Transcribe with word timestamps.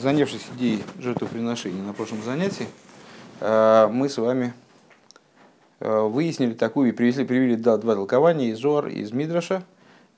занявшись 0.00 0.46
идеей 0.56 0.82
жертвоприношения 0.98 1.82
на 1.82 1.92
прошлом 1.92 2.22
занятии, 2.22 2.66
э, 3.40 3.88
мы 3.90 4.08
с 4.08 4.18
вами 4.18 4.52
э, 5.80 6.00
выяснили 6.00 6.54
такую 6.54 6.90
и 6.90 6.92
привели, 6.92 7.24
привели 7.24 7.56
два, 7.56 7.78
толкования 7.78 8.50
из 8.50 8.58
Зор 8.58 8.88
из 8.88 9.12
Мидраша, 9.12 9.62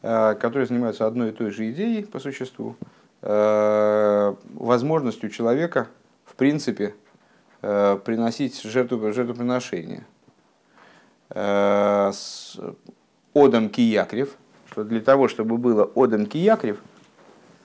э, 0.02 0.34
которые 0.34 0.66
занимаются 0.66 1.06
одной 1.06 1.30
и 1.30 1.32
той 1.32 1.50
же 1.50 1.70
идеей 1.70 2.04
по 2.04 2.18
существу, 2.18 2.76
возможностью 3.22 5.30
человека, 5.30 5.88
в 6.26 6.34
принципе, 6.34 6.94
приносить 7.62 8.60
жертву, 8.60 9.10
жертвоприношение. 9.14 10.04
С 11.30 12.60
Одам 13.34 13.70
Киякрев, 13.70 14.36
что 14.70 14.84
для 14.84 15.00
того, 15.00 15.28
чтобы 15.28 15.56
было 15.56 15.90
Одам 15.96 16.26
Киякрев, 16.26 16.82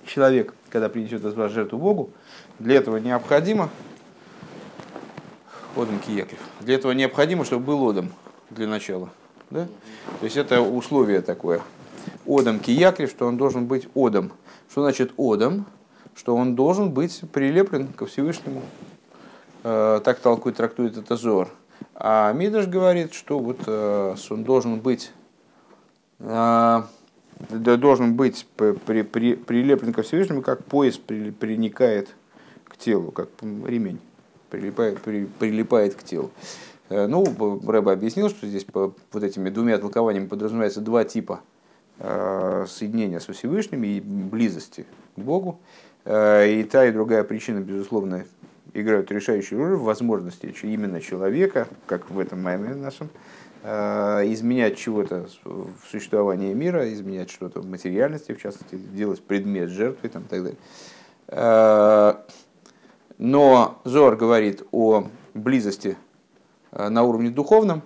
человек 0.05 0.53
когда 0.69 0.89
принесет 0.89 1.23
из 1.25 1.33
вас 1.33 1.51
жертву 1.51 1.77
Богу, 1.77 2.11
для 2.59 2.77
этого 2.77 2.97
необходимо, 2.97 3.69
Одам 5.75 5.99
Кияков, 5.99 6.39
для 6.61 6.75
этого 6.75 6.91
необходимо, 6.91 7.45
чтобы 7.45 7.65
был 7.65 7.89
Одам 7.89 8.11
для 8.49 8.67
начала. 8.67 9.09
Да? 9.49 9.67
То 10.19 10.25
есть 10.25 10.37
это 10.37 10.61
условие 10.61 11.21
такое. 11.21 11.61
Одам 12.27 12.59
Киякрев, 12.59 13.09
что 13.09 13.27
он 13.27 13.37
должен 13.37 13.65
быть 13.65 13.87
Одам. 13.95 14.31
Что 14.69 14.81
значит 14.81 15.11
Одам? 15.17 15.65
Что 16.15 16.35
он 16.35 16.55
должен 16.55 16.91
быть 16.91 17.21
прилеплен 17.31 17.87
ко 17.87 18.05
Всевышнему. 18.05 18.61
Э, 19.63 20.01
так 20.03 20.19
толкует, 20.19 20.57
трактует 20.57 20.97
это 20.97 21.15
Зор. 21.15 21.49
А 21.95 22.31
Мидаш 22.33 22.67
говорит, 22.67 23.13
что 23.13 23.39
вот 23.39 23.59
э, 23.65 24.15
он 24.29 24.43
должен 24.43 24.79
быть 24.79 25.11
э, 26.19 26.81
должен 27.49 28.15
быть 28.15 28.45
при, 28.85 29.03
при, 29.03 29.35
прилеплен 29.35 29.93
ко 29.93 30.01
Всевышнему, 30.01 30.41
как 30.41 30.63
пояс 30.63 30.97
при, 30.97 31.31
приникает 31.31 32.09
к 32.65 32.77
телу, 32.77 33.11
как 33.11 33.29
ремень 33.41 33.99
прилипает, 34.49 34.99
при, 34.99 35.25
прилипает 35.25 35.95
к 35.95 36.03
телу. 36.03 36.31
Э, 36.89 37.07
ну, 37.07 37.23
Рэба 37.65 37.93
объяснил, 37.93 38.29
что 38.29 38.47
здесь 38.47 38.63
по 38.63 38.93
вот 39.11 39.23
этими 39.23 39.49
двумя 39.49 39.77
толкованиями 39.77 40.27
подразумевается 40.27 40.81
два 40.81 41.05
типа 41.05 41.41
э, 41.99 42.65
соединения 42.67 43.19
со 43.19 43.33
Всевышним 43.33 43.83
и 43.83 43.99
близости 43.99 44.85
к 45.15 45.19
Богу. 45.19 45.59
Э, 46.05 46.49
и 46.49 46.63
та, 46.63 46.85
и 46.85 46.91
другая 46.91 47.23
причина, 47.23 47.59
безусловно, 47.59 48.25
играют 48.73 49.11
решающую 49.11 49.59
роль 49.59 49.75
в 49.75 49.83
возможности 49.83 50.53
именно 50.63 51.01
человека, 51.01 51.67
как 51.85 52.09
в 52.09 52.19
этом 52.19 52.41
маме 52.41 52.75
нашем, 52.75 53.09
изменять 53.63 54.77
чего-то 54.77 55.27
в 55.43 55.89
существовании 55.89 56.53
мира, 56.53 56.91
изменять 56.93 57.29
что-то 57.29 57.59
в 57.59 57.65
материальности, 57.65 58.33
в 58.33 58.41
частности, 58.41 58.75
делать 58.75 59.21
предмет 59.21 59.69
жертвы 59.69 60.07
и 60.07 60.11
так 60.11 60.27
далее. 60.27 60.55
Э, 61.27 62.13
но 63.17 63.79
Зор 63.83 64.15
говорит 64.15 64.63
о 64.71 65.07
близости 65.33 65.97
э, 66.71 66.87
на 66.87 67.03
уровне 67.03 67.29
духовном, 67.29 67.81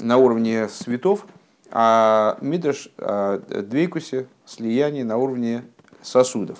на 0.00 0.16
уровне 0.16 0.68
светов, 0.68 1.24
а 1.70 2.36
Мидраш 2.40 2.88
о 2.98 3.38
двейкусе, 3.38 4.26
слиянии 4.44 5.04
на 5.04 5.18
уровне 5.18 5.62
сосудов. 6.02 6.58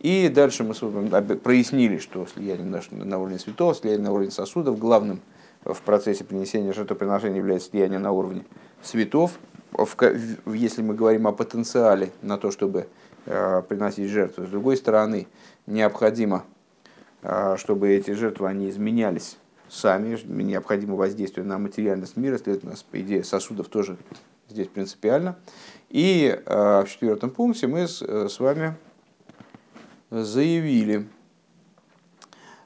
И 0.00 0.28
дальше 0.28 0.64
мы 0.64 0.74
прояснили, 0.74 1.98
что 1.98 2.26
слияние 2.26 2.66
на 2.90 3.18
уровне 3.18 3.38
светов, 3.38 3.76
слияние 3.76 4.04
на 4.04 4.12
уровне 4.12 4.32
сосудов 4.32 4.78
главным– 4.78 5.20
в 5.64 5.80
процессе 5.82 6.24
принесения 6.24 6.72
жертвоприношения 6.72 7.38
является 7.38 7.70
слияние 7.70 7.98
на 7.98 8.12
уровне 8.12 8.44
светов. 8.82 9.38
Если 10.46 10.82
мы 10.82 10.94
говорим 10.94 11.26
о 11.26 11.32
потенциале 11.32 12.10
на 12.22 12.38
то, 12.38 12.50
чтобы 12.50 12.86
э, 13.26 13.62
приносить 13.68 14.08
жертву. 14.08 14.44
С 14.44 14.48
другой 14.48 14.76
стороны, 14.76 15.26
необходимо, 15.66 16.44
э, 17.22 17.56
чтобы 17.58 17.90
эти 17.90 18.12
жертвы 18.12 18.48
они 18.48 18.70
изменялись 18.70 19.38
сами, 19.68 20.18
необходимо 20.24 20.94
воздействие 20.94 21.44
на 21.44 21.58
материальность 21.58 22.16
мира, 22.16 22.38
следовательно, 22.38 22.74
по 22.90 23.00
идее 23.00 23.24
сосудов 23.24 23.68
тоже 23.68 23.96
здесь 24.48 24.68
принципиально. 24.68 25.36
И 25.88 26.38
э, 26.44 26.84
в 26.84 26.88
четвертом 26.88 27.30
пункте 27.30 27.66
мы 27.66 27.88
с 27.88 28.38
вами 28.38 28.76
заявили, 30.10 31.08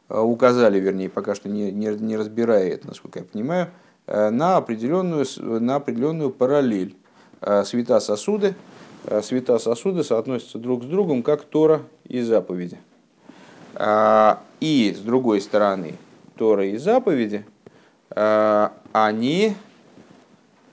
указали, 0.09 0.81
вернее, 0.81 1.09
пока 1.09 1.35
что 1.35 1.49
не, 1.49 1.71
не, 1.71 1.89
не 1.89 2.17
разбирая 2.17 2.69
это, 2.69 2.89
насколько 2.89 3.19
я 3.19 3.25
понимаю, 3.25 3.69
э, 4.07 4.31
на 4.31 4.57
определенную, 4.57 5.27
на 5.39 5.77
определенную 5.77 6.31
параллель. 6.31 6.97
Э, 7.41 7.65
света 7.65 8.01
сосуды, 8.01 8.55
света 9.23 9.59
сосуды 9.59 10.03
соотносятся 10.03 10.59
друг 10.59 10.83
с 10.83 10.87
другом, 10.87 11.23
как 11.23 11.45
Тора 11.45 11.83
и 12.05 12.21
заповеди. 12.21 12.79
И, 14.61 14.97
с 14.97 15.01
другой 15.01 15.41
стороны, 15.41 15.95
Тора 16.37 16.67
и 16.67 16.77
заповеди, 16.79 17.47
они 18.11 19.55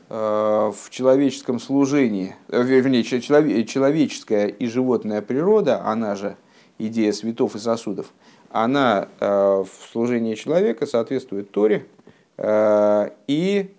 в 0.09 0.75
человеческом 0.89 1.59
служении, 1.59 2.35
вернее, 2.47 3.03
человеческая 3.03 4.47
и 4.47 4.65
животная 4.65 5.21
природа, 5.21 5.83
она 5.85 6.15
же 6.15 6.35
идея 6.79 7.11
светов 7.11 7.55
и 7.55 7.59
сосудов– 7.59 8.07
она 8.55 9.09
э, 9.19 9.27
в 9.27 9.91
служении 9.91 10.35
человека 10.35 10.85
соответствует 10.85 11.51
Торе 11.51 11.85
э, 12.37 13.09
и 13.27 13.69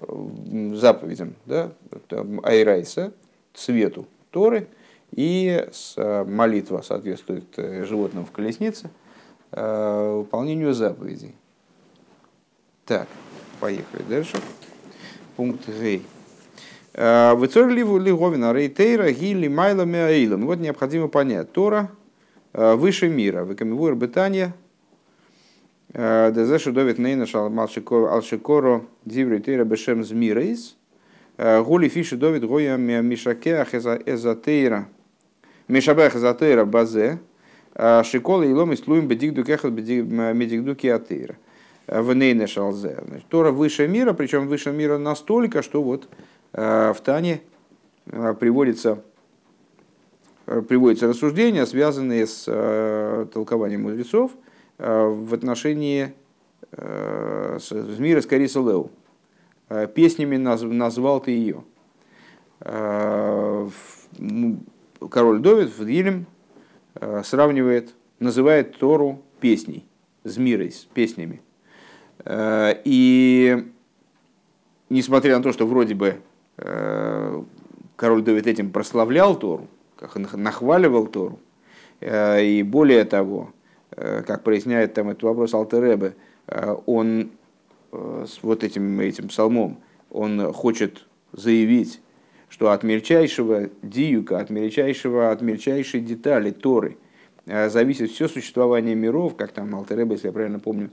заповедям 0.00 1.34
да, 1.44 1.72
Айрайса, 2.42 3.12
цвету 3.52 4.06
Торы, 4.30 4.68
и 5.10 5.66
э, 5.96 6.24
молитва 6.24 6.80
соответствует 6.80 7.44
животным 7.56 8.24
в 8.24 8.32
колеснице, 8.32 8.88
выполнению 9.50 10.72
заповедей. 10.72 11.34
Так, 12.86 13.08
поехали 13.60 14.02
дальше. 14.08 14.38
Пункт 15.36 15.68
Гей. 15.68 16.02
Выцор 16.94 17.68
ли 17.68 17.82
говина 17.82 18.52
рейтейра 18.52 19.12
гили 19.12 19.48
майла 19.48 19.82
меаилом. 19.82 20.46
Вот 20.46 20.58
необходимо 20.58 21.08
понять. 21.08 21.52
Тора 21.52 21.90
выше 22.56 23.08
мира. 23.10 23.44
Векамивур 23.44 23.94
бетания. 23.94 24.54
Э, 25.92 26.32
Дезешу 26.32 26.72
довит 26.72 26.98
нейна 26.98 27.26
алшикоро 27.30 28.82
диври 29.04 29.40
тейра 29.40 29.64
бешем 29.64 30.02
змирейс. 30.02 30.74
Э, 31.36 31.62
гули 31.62 31.88
фиши 31.88 32.16
довит 32.16 32.44
гоя 32.46 32.78
мишакеах 32.78 33.74
эзотейра. 33.74 34.88
Мишабех 35.68 36.16
эзотейра 36.16 36.64
базе. 36.64 37.18
Шикола 38.04 38.44
и 38.44 38.52
лом 38.54 38.74
слуем 38.74 39.06
бедигду 39.06 39.44
кехат 39.44 39.70
бедигду 39.72 40.74
киатейра. 40.74 41.36
В 41.86 42.14
нейна 42.14 42.46
шалзе. 42.46 43.04
Тора 43.28 43.50
выше 43.50 43.86
мира, 43.86 44.14
причем 44.14 44.48
выше 44.48 44.72
мира 44.72 44.96
настолько, 44.96 45.60
что 45.60 45.82
вот 45.82 46.08
в 46.52 46.96
Тане 47.04 47.42
приводится 48.06 48.94
Э, 48.94 49.15
приводятся 50.46 51.08
рассуждения, 51.08 51.66
связанные 51.66 52.26
с 52.26 52.44
э, 52.46 53.26
толкованием 53.32 53.82
мудрецов 53.82 54.32
э, 54.78 55.06
в 55.06 55.34
отношении 55.34 56.14
э, 56.72 57.58
с, 57.60 57.72
мира 57.98 58.20
с 58.20 58.26
Кариса 58.26 58.60
Леу. 58.60 58.90
Э, 59.68 59.88
песнями 59.92 60.36
наз, 60.36 60.62
назвал 60.62 61.20
ты 61.20 61.32
ее. 61.32 61.64
Э, 62.60 63.68
король 65.10 65.40
Довид 65.40 65.76
в 65.76 65.84
Дилем 65.84 66.26
э, 66.94 67.22
сравнивает, 67.24 67.94
называет 68.20 68.78
Тору 68.78 69.22
песней, 69.40 69.84
с 70.22 70.36
мирой, 70.36 70.70
с 70.70 70.84
песнями. 70.84 71.42
Э, 72.24 72.74
и 72.84 73.66
несмотря 74.90 75.36
на 75.36 75.42
то, 75.42 75.52
что 75.52 75.66
вроде 75.66 75.94
бы 75.94 76.20
э, 76.58 77.42
король 77.96 78.22
Давид 78.22 78.46
этим 78.46 78.70
прославлял 78.70 79.36
Тору, 79.36 79.66
нахваливал 80.34 81.06
Тору. 81.06 81.38
Э, 82.00 82.44
и 82.44 82.62
более 82.62 83.04
того, 83.04 83.52
э, 83.90 84.22
как 84.26 84.42
проясняет 84.42 84.94
там 84.94 85.10
этот 85.10 85.22
вопрос 85.22 85.54
Алтеребе, 85.54 86.14
э, 86.48 86.76
он 86.86 87.30
с 87.92 88.42
вот 88.42 88.62
этим, 88.62 89.00
этим 89.00 89.28
псалмом, 89.28 89.78
он 90.10 90.52
хочет 90.52 91.06
заявить, 91.32 92.00
что 92.48 92.70
от 92.70 92.82
мельчайшего 92.82 93.70
диюка, 93.80 94.38
от 94.38 94.50
мельчайшего, 94.50 95.30
от 95.30 95.40
мельчайшей 95.40 96.00
детали 96.00 96.50
Торы 96.50 96.98
зависит 97.46 98.10
все 98.10 98.28
существование 98.28 98.94
миров, 98.94 99.36
как 99.36 99.52
там 99.52 99.74
Алтереба, 99.74 100.12
если 100.12 100.26
я 100.26 100.32
правильно 100.32 100.58
помню, 100.58 100.90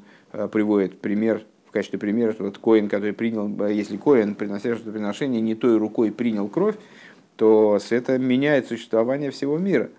приводит 0.51 1.01
пример, 1.01 1.43
в 1.67 1.71
качестве 1.71 1.99
примера, 1.99 2.31
что 2.31 2.43
вот 2.43 2.57
Коин, 2.59 2.87
который 2.87 3.13
принял, 3.13 3.67
если 3.67 3.97
Коин, 3.97 4.35
принося 4.35 4.75
приношение, 4.75 5.41
не 5.41 5.55
той 5.55 5.77
рукой 5.77 6.11
принял 6.11 6.47
кровь, 6.47 6.75
то 7.35 7.79
это 7.89 8.17
меняет 8.17 8.67
существование 8.67 9.31
всего 9.31 9.57
мира. 9.57 9.89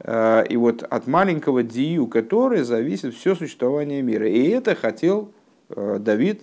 А, 0.00 0.42
и 0.42 0.56
вот 0.56 0.82
от 0.82 1.06
маленького 1.06 1.62
дию, 1.62 2.06
который 2.06 2.62
зависит 2.62 3.14
все 3.14 3.34
существование 3.34 4.02
мира. 4.02 4.28
И 4.28 4.48
это 4.48 4.74
хотел 4.74 5.32
а, 5.70 5.98
Давид, 5.98 6.42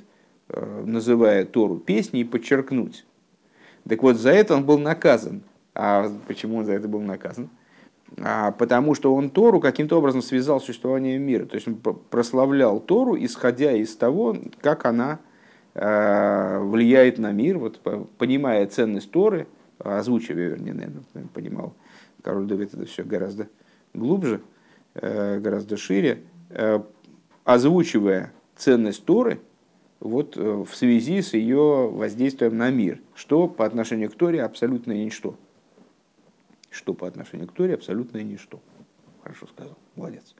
а, 0.50 0.84
называя 0.86 1.46
Тору 1.46 1.78
песней, 1.78 2.24
подчеркнуть. 2.24 3.06
Так 3.88 4.02
вот, 4.02 4.18
за 4.18 4.32
это 4.32 4.56
он 4.56 4.66
был 4.66 4.80
наказан. 4.80 5.44
А 5.76 6.10
почему 6.28 6.58
он 6.58 6.66
за 6.66 6.74
это 6.74 6.88
был 6.88 7.02
наказан? 7.02 7.50
а, 8.22 8.52
потому 8.52 8.94
что 8.94 9.14
он 9.16 9.30
Тору 9.30 9.60
каким-то 9.60 9.98
образом 9.98 10.22
связал 10.22 10.62
с 10.62 10.66
существованием 10.66 11.22
мира. 11.22 11.46
То 11.46 11.56
есть 11.56 11.68
он 11.68 11.76
прославлял 11.76 12.80
Тору, 12.80 13.18
исходя 13.18 13.72
из 13.72 13.96
того, 13.96 14.36
как 14.62 14.86
она 14.86 15.20
влияет 15.76 17.18
на 17.18 17.32
мир, 17.32 17.58
вот, 17.58 17.82
понимая 18.20 18.68
ценность 18.68 19.10
Торы, 19.10 19.48
озвучивая, 19.84 20.50
вернее, 20.50 20.74
наверное, 20.74 21.04
понимал 21.34 21.74
король 22.24 22.46
Давид 22.46 22.74
это 22.74 22.86
все 22.86 23.04
гораздо 23.04 23.50
глубже, 23.94 24.42
э, 24.96 25.40
гораздо 25.40 25.78
шире, 25.78 26.24
э, 26.50 26.80
озвучивая 27.44 28.32
ценность 28.56 29.06
Торы 29.06 29.42
вот, 30.00 30.38
э, 30.38 30.42
в 30.42 30.74
связи 30.74 31.22
с 31.22 31.34
ее 31.34 31.90
воздействием 31.92 32.58
на 32.58 32.70
мир, 32.70 33.02
что 33.14 33.48
по 33.48 33.66
отношению 33.66 34.10
к 34.10 34.16
Торе 34.16 34.42
абсолютно 34.44 34.94
ничто 34.94 35.38
что 36.74 36.96
по 36.96 37.08
отношению 37.08 37.48
к 37.48 37.54
Торе 37.54 37.76
абсолютное 37.76 38.24
ничто. 38.24 38.60
Хорошо 39.22 39.46
сказал, 39.46 39.78
молодец. 39.96 40.34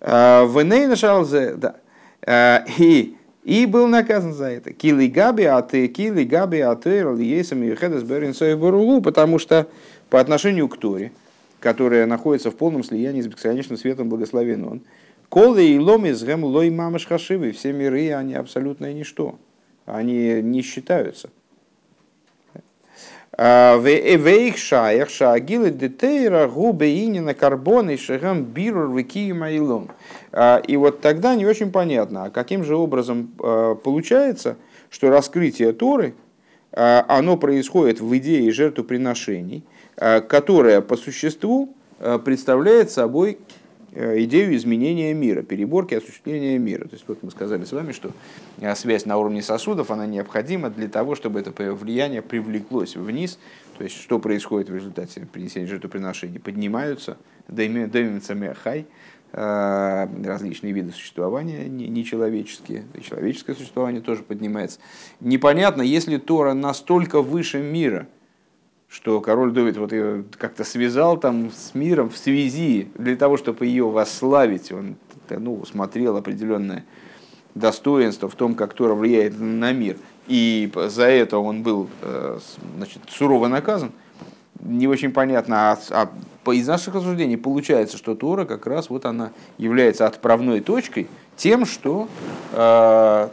Веней 0.00 0.86
нашел 0.86 1.24
за, 1.24 1.56
да. 1.56 2.66
И, 2.78 3.16
и 3.44 3.66
был 3.66 3.86
наказан 3.86 4.32
за 4.32 4.46
это. 4.46 4.72
Кили 4.72 5.06
габи 5.06 5.44
а 5.44 5.60
ты, 5.62 5.86
кили 5.88 6.24
габи 6.24 6.60
а 6.60 6.74
ты, 6.74 7.04
есам 7.20 7.62
и 7.62 7.74
хедас 7.74 8.02
берин 8.02 9.02
потому 9.02 9.38
что 9.38 9.68
по 10.08 10.18
отношению 10.18 10.68
к 10.68 10.78
Торе, 10.78 11.12
которая 11.60 12.06
находится 12.06 12.50
в 12.50 12.56
полном 12.56 12.82
слиянии 12.82 13.20
с 13.20 13.26
бесконечным 13.26 13.78
светом 13.78 14.08
благословен 14.08 14.64
он, 14.64 14.80
колы 15.28 15.66
и 15.66 15.78
ломи 15.78 16.12
с 16.12 16.22
гэм 16.22 16.44
лой 16.44 16.70
мамаш 16.70 17.06
хашивы, 17.06 17.52
все 17.52 17.72
миры, 17.72 18.12
они 18.12 18.34
абсолютное 18.34 18.94
ничто. 18.94 19.38
Они 19.84 20.40
не 20.40 20.62
считаются. 20.62 21.28
Вейх 23.36 24.58
шаях 24.58 25.10
шаагилы 25.10 25.70
детейра 25.70 26.46
губы 26.46 26.86
инина 26.86 27.34
карбоны 27.34 27.96
шагам 27.96 28.44
бирур 28.44 28.94
вики 28.96 29.32
майлом. 29.32 29.90
И 30.68 30.76
вот 30.76 31.00
тогда 31.00 31.34
не 31.34 31.44
очень 31.44 31.72
понятно, 31.72 32.24
а 32.24 32.30
каким 32.30 32.62
же 32.64 32.76
образом 32.76 33.32
получается, 33.82 34.56
что 34.88 35.10
раскрытие 35.10 35.72
Торы, 35.72 36.14
оно 36.70 37.36
происходит 37.36 38.00
в 38.00 38.16
идее 38.16 38.52
жертвоприношений, 38.52 39.64
которая 39.96 40.80
по 40.80 40.96
существу 40.96 41.74
представляет 42.24 42.92
собой 42.92 43.38
Э, 43.38 43.63
идею 43.94 44.54
изменения 44.56 45.14
мира, 45.14 45.42
переборки 45.42 45.94
осуществления 45.94 46.58
мира. 46.58 46.84
То 46.84 46.94
есть 46.94 47.04
вот 47.06 47.22
мы 47.22 47.30
сказали 47.30 47.64
с 47.64 47.72
вами, 47.72 47.92
что 47.92 48.10
э, 48.58 48.74
связь 48.74 49.06
на 49.06 49.16
уровне 49.16 49.42
сосудов, 49.42 49.90
она 49.90 50.06
необходима 50.06 50.70
для 50.70 50.88
того, 50.88 51.14
чтобы 51.14 51.40
это 51.40 51.52
влияние 51.74 52.22
привлеклось 52.22 52.96
вниз. 52.96 53.38
То 53.78 53.84
есть 53.84 53.96
что 54.00 54.18
происходит 54.18 54.68
в 54.68 54.74
результате 54.74 55.26
принесения 55.32 55.66
жертвоприношений? 55.68 56.38
Поднимаются 56.40 57.16
хай, 58.62 58.86
э, 59.32 60.06
различные 60.24 60.72
виды 60.72 60.92
существования 60.92 61.68
нечеловеческие, 61.68 62.84
и 62.94 63.02
человеческое 63.02 63.54
существование 63.54 64.00
тоже 64.00 64.22
поднимается. 64.22 64.80
Непонятно, 65.20 65.82
если 65.82 66.16
Тора 66.16 66.54
настолько 66.54 67.22
выше 67.22 67.62
мира– 67.62 68.08
что 68.94 69.20
король 69.20 69.50
Давид 69.50 69.76
вот 69.76 69.90
ее 69.90 70.24
как-то 70.38 70.62
связал 70.62 71.16
там 71.16 71.50
с 71.50 71.74
миром 71.74 72.10
в 72.10 72.16
связи 72.16 72.88
для 72.94 73.16
того, 73.16 73.36
чтобы 73.36 73.66
ее 73.66 73.90
восславить. 73.90 74.70
Он 74.70 74.94
ну, 75.28 75.64
смотрел 75.64 76.16
определенное 76.16 76.84
достоинство 77.56 78.28
в 78.28 78.36
том, 78.36 78.54
как 78.54 78.72
Тора 78.72 78.94
влияет 78.94 79.38
на 79.40 79.72
мир. 79.72 79.96
И 80.28 80.70
за 80.74 81.06
это 81.06 81.38
он 81.38 81.64
был 81.64 81.88
э, 82.02 82.38
значит, 82.76 83.02
сурово 83.08 83.48
наказан. 83.48 83.90
Не 84.60 84.86
очень 84.86 85.10
понятно, 85.10 85.72
а, 85.72 85.78
а 85.90 86.52
из 86.52 86.68
наших 86.68 86.94
рассуждений 86.94 87.36
получается, 87.36 87.96
что 87.96 88.14
Тора 88.14 88.44
как 88.44 88.64
раз 88.64 88.90
вот 88.90 89.06
она 89.06 89.32
является 89.58 90.06
отправной 90.06 90.60
точкой 90.60 91.08
тем, 91.36 91.66
что 91.66 92.08
э, 92.52 93.28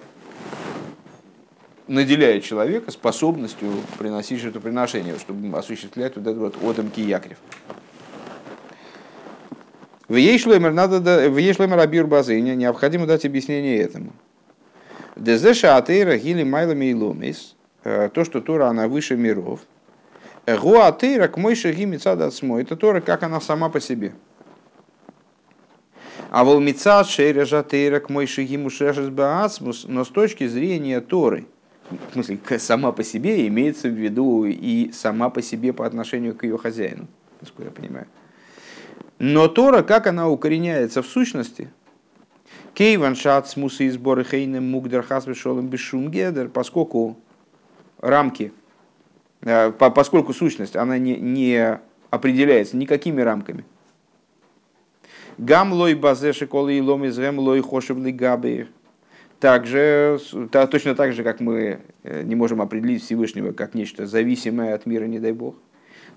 наделяет 1.92 2.44
человека 2.44 2.90
способностью 2.90 3.70
приносить 4.00 4.40
жертвоприношение, 4.40 5.18
чтобы 5.20 5.58
осуществлять 5.58 6.16
вот 6.16 6.26
этот 6.26 6.56
вот 6.58 6.64
отомки 6.64 7.02
якрев. 7.02 7.38
В 10.08 10.16
Ешлемер 10.16 10.72
надо 10.72 11.30
в 11.30 11.38
Ешлемер 11.38 11.80
Абир 11.80 12.08
Базыня 12.08 12.56
необходимо 12.56 13.06
дать 13.06 13.26
объяснение 13.26 13.78
этому. 13.80 14.14
Дезеша 15.18 15.76
Атейра 15.76 16.18
Гили 16.18 16.44
Майлами 16.44 16.86
и 16.86 16.94
Ломис, 16.94 17.56
э, 17.84 18.10
то, 18.14 18.24
что 18.24 18.42
Тора, 18.42 18.68
она 18.68 18.88
выше 18.88 19.18
миров. 19.18 19.62
Гуа 20.48 20.88
Атейра 20.88 21.28
к 21.28 21.38
мой 21.38 21.56
шаги 21.56 21.86
Мицадацмо, 21.86 22.62
это 22.62 22.76
Тора, 22.78 23.02
как 23.02 23.24
она 23.24 23.42
сама 23.42 23.70
по 23.70 23.80
себе. 23.82 24.14
А 26.30 26.46
волмица 26.46 27.04
шейра 27.04 27.44
жатейра 27.44 28.00
к 28.00 28.10
мой 28.10 28.26
шаги 28.26 28.58
баасмус, 28.58 29.86
но 29.88 30.06
с 30.06 30.08
точки 30.08 30.48
зрения 30.48 31.02
Торы– 31.02 31.46
в 32.10 32.14
смысле, 32.14 32.40
сама 32.58 32.92
по 32.92 33.04
себе 33.04 33.48
имеется 33.48 33.88
в 33.88 33.94
виду 33.94 34.46
и 34.46 34.92
сама 34.92 35.30
по 35.30 35.42
себе 35.42 35.74
по 35.74 35.86
отношению 35.86 36.36
к 36.36 36.44
ее 36.44 36.58
хозяину, 36.58 37.08
насколько 37.40 37.70
я 37.70 37.72
понимаю. 37.72 38.08
Но 39.20 39.48
Тора, 39.48 39.84
как 39.84 40.08
она 40.08 40.30
укореняется 40.30 41.02
в 41.02 41.08
сущности, 41.08 41.70
Кейван 42.74 43.16
шат 43.16 43.48
смусы 43.50 43.86
и 43.86 43.90
сборы 43.90 44.24
хейнем 44.24 44.72
мугдер 44.72 45.04
хасвешолом 45.04 45.68
бешумгедер, 45.68 46.50
поскольку 46.50 47.18
рамки, 48.00 48.54
э, 49.42 49.72
поскольку 49.72 50.34
сущность, 50.34 50.76
она 50.76 50.98
не, 50.98 51.18
не 51.18 51.80
определяется 52.10 52.78
никакими 52.78 53.22
рамками. 53.22 53.66
Гам 55.38 55.74
лой 55.74 55.96
базе 55.96 56.34
шиколы 56.34 56.74
и 56.74 56.82
лом 56.82 57.04
лой 57.04 57.62
хошевли 57.62 58.12
габеир 58.12 58.70
также, 59.42 60.20
точно 60.52 60.94
так 60.94 61.14
же, 61.14 61.24
как 61.24 61.40
мы 61.42 61.80
э, 62.04 62.22
не 62.22 62.36
можем 62.36 62.62
определить 62.62 63.04
Всевышнего 63.04 63.52
как 63.52 63.74
нечто 63.74 64.06
зависимое 64.06 64.76
от 64.76 64.86
мира, 64.86 65.06
не 65.06 65.20
дай 65.20 65.32
бог, 65.32 65.56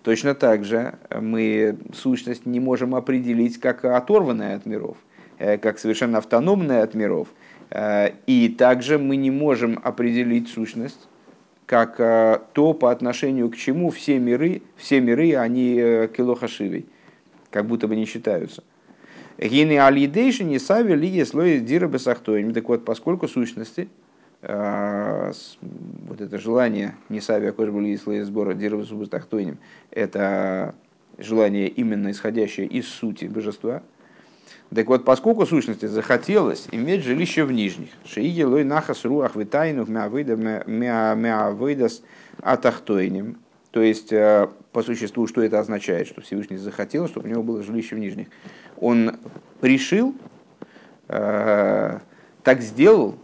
точно 0.03 0.35
так 0.35 0.65
же 0.65 0.99
мы 1.11 1.79
сущность 1.95 2.45
не 2.45 2.61
можем 2.61 2.95
определить 2.95 3.59
как 3.59 3.85
оторванная 3.87 4.57
от 4.57 4.67
миров, 4.67 4.99
э, 5.39 5.57
как 5.57 5.79
совершенно 5.79 6.19
автономная 6.19 6.83
от 6.83 6.95
миров. 6.95 7.29
Э, 7.71 8.11
и 8.27 8.51
также 8.51 8.99
мы 8.99 9.17
не 9.17 9.31
можем 9.31 9.81
определить 9.83 10.49
сущность 10.49 11.09
как 11.65 11.97
то, 12.53 12.75
по 12.75 12.91
отношению 12.91 13.49
к 13.49 13.57
чему 13.57 13.91
все 13.91 14.19
миры, 14.19 14.61
все 14.77 15.01
миры, 15.01 15.35
они 15.35 15.77
килохашивой, 16.15 16.85
как 17.51 17.65
будто 17.65 17.89
бы 17.89 17.97
не 17.97 18.05
считаются. 18.05 18.63
Гины 19.39 19.79
алидейши 19.79 20.45
не 20.45 20.59
сави 20.59 20.95
ли 20.95 21.25
слой 21.25 21.61
дира 21.61 21.89
бесахтоим. 21.89 22.53
Так 22.53 22.69
вот, 22.69 22.85
поскольку 22.85 23.29
сущности, 23.29 23.89
э, 24.43 25.33
вот 26.09 26.21
это 26.21 26.39
желание 26.39 26.95
не 27.09 27.21
сави 27.21 27.49
акошбули 27.49 27.97
слой 27.97 28.21
сбора 28.23 28.55
дира 28.55 28.77
бесахтоим, 28.77 29.59
это 29.91 30.75
желание 31.19 31.69
именно 31.69 32.11
исходящее 32.11 32.67
из 32.67 32.89
сути 32.89 33.27
божества, 33.27 33.83
так 34.75 34.89
вот, 34.89 35.05
поскольку 35.05 35.47
сущности 35.47 35.87
захотелось 35.87 36.67
иметь 36.73 37.05
жилище 37.05 37.45
в 37.45 37.53
нижних, 37.53 37.91
шииги 38.05 38.43
лой 38.43 38.65
нахас 38.65 39.05
руах 39.05 39.37
витайну 39.37 39.87
меавыдас 40.67 42.03
атахтойним, 42.43 43.37
то 43.75 43.83
есть, 43.83 44.13
э, 44.13 44.47
по 44.71 44.85
существу, 44.85 45.27
что 45.27 45.43
это 45.43 45.59
означает, 45.59 46.07
что 46.07 46.21
Всевышний 46.21 46.59
захотел, 46.59 47.09
чтобы 47.09 47.27
у 47.27 47.31
него 47.33 47.43
было 47.43 47.61
жилище 47.61 47.97
в 47.97 47.99
нижних 47.99 48.29
он 48.77 49.17
решил, 49.63 50.15
э, 51.09 51.99
так 52.45 52.61
сделал, 52.61 53.17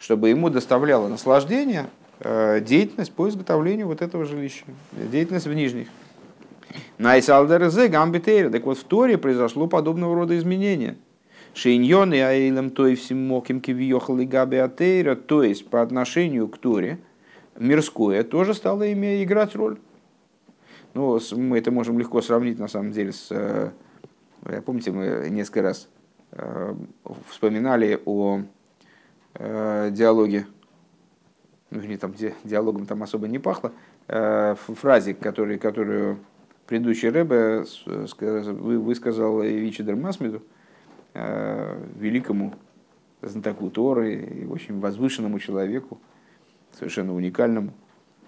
чтобы 0.00 0.30
ему 0.30 0.50
доставляло 0.50 1.06
наслаждение 1.06 1.86
э, 2.18 2.60
деятельность 2.60 3.12
по 3.12 3.28
изготовлению 3.28 3.86
вот 3.86 4.02
этого 4.02 4.24
жилища, 4.24 4.64
деятельность 4.90 5.46
в 5.46 5.54
нижних. 5.54 5.86
Найсалдерзе 6.98 7.86
гамбитейр. 7.86 8.50
Так 8.50 8.64
вот 8.64 8.78
в 8.78 8.82
Торе 8.82 9.16
произошло 9.16 9.68
подобного 9.68 10.16
рода 10.16 10.36
изменения. 10.36 10.96
Шейньон 11.54 12.12
и 12.14 12.18
аилем 12.18 12.70
той 12.70 12.96
всем 12.96 13.28
моким 13.28 13.60
кивьехал 13.60 14.18
и 14.18 14.24
габи 14.24 14.60
то 15.28 15.44
есть 15.44 15.70
по 15.70 15.82
отношению 15.82 16.48
к 16.48 16.58
Торе, 16.58 16.98
мирское 17.58 18.24
тоже 18.24 18.54
стало 18.54 18.92
иметь, 18.92 19.24
играть 19.24 19.54
роль. 19.54 19.78
Ну, 20.94 21.18
мы 21.32 21.58
это 21.58 21.70
можем 21.70 21.98
легко 21.98 22.22
сравнить 22.22 22.58
на 22.58 22.68
самом 22.68 22.92
деле 22.92 23.12
с 23.12 23.28
э, 23.30 23.70
Помните, 24.64 24.92
мы 24.92 25.28
несколько 25.30 25.62
раз 25.62 25.88
э, 26.32 26.74
вспоминали 27.28 28.00
о 28.04 28.42
э, 29.34 29.90
диалоге, 29.90 30.46
ну, 31.70 31.80
не 31.80 31.96
там, 31.96 32.14
диалогом 32.44 32.86
там 32.86 33.02
особо 33.02 33.26
не 33.26 33.38
пахло, 33.38 33.72
фразе, 34.06 35.14
который, 35.14 35.58
которую 35.58 36.18
предыдущий 36.66 37.08
Рэбе 37.08 37.64
высказал 38.52 39.40
Вичи 39.40 39.82
Дермасмиду, 39.82 40.42
великому 41.14 42.52
знатоку 43.22 43.70
Торы 43.70 44.14
и 44.14 44.44
очень 44.44 44.78
возвышенному 44.78 45.38
человеку, 45.38 45.98
совершенно 46.76 47.14
уникальному, 47.14 47.72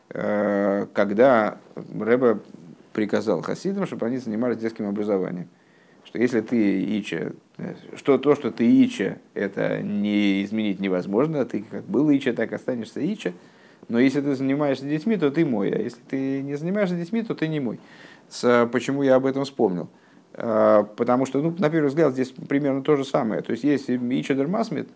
когда 0.09 1.59
Рэбе 1.75 2.38
приказал 2.93 3.43
хасидам, 3.43 3.87
чтобы 3.87 4.07
они 4.07 4.19
занимались 4.19 4.57
детским 4.57 4.88
образованием. 4.88 5.49
Что 6.05 6.19
если 6.19 6.41
ты 6.41 6.99
ича, 6.99 7.33
что 7.97 8.17
то, 8.17 8.37
что 8.37 8.53
ты 8.53 8.65
ича, 8.85 9.19
это 9.35 9.83
не 9.83 10.45
изменить 10.45 10.79
невозможно, 10.79 11.45
ты 11.45 11.65
как 11.69 11.85
был 11.85 12.11
ича, 12.11 12.33
так 12.33 12.53
останешься 12.53 13.00
ича, 13.05 13.33
но 13.88 13.99
если 13.99 14.21
ты 14.21 14.35
занимаешься 14.37 14.87
детьми, 14.87 15.17
то 15.17 15.31
ты 15.31 15.45
мой, 15.45 15.71
а 15.71 15.79
если 15.79 16.00
ты 16.09 16.43
не 16.43 16.55
занимаешься 16.55 16.97
детьми, 16.97 17.23
то 17.23 17.35
ты 17.35 17.49
не 17.49 17.61
мой. 17.61 17.81
С, 18.29 18.69
почему 18.73 19.03
я 19.03 19.17
об 19.17 19.26
этом 19.26 19.45
вспомнил? 19.45 19.88
А, 20.35 20.85
потому 20.85 21.26
что, 21.26 21.43
ну, 21.43 21.55
на 21.59 21.71
первый 21.71 21.88
взгляд, 21.88 22.12
здесь 22.12 22.31
примерно 22.31 22.83
то 22.83 22.97
же 22.97 23.05
самое. 23.05 23.43
То 23.43 23.53
есть, 23.53 23.65
есть 23.65 23.91
ича 23.91 24.35
дермасмит, 24.35 24.88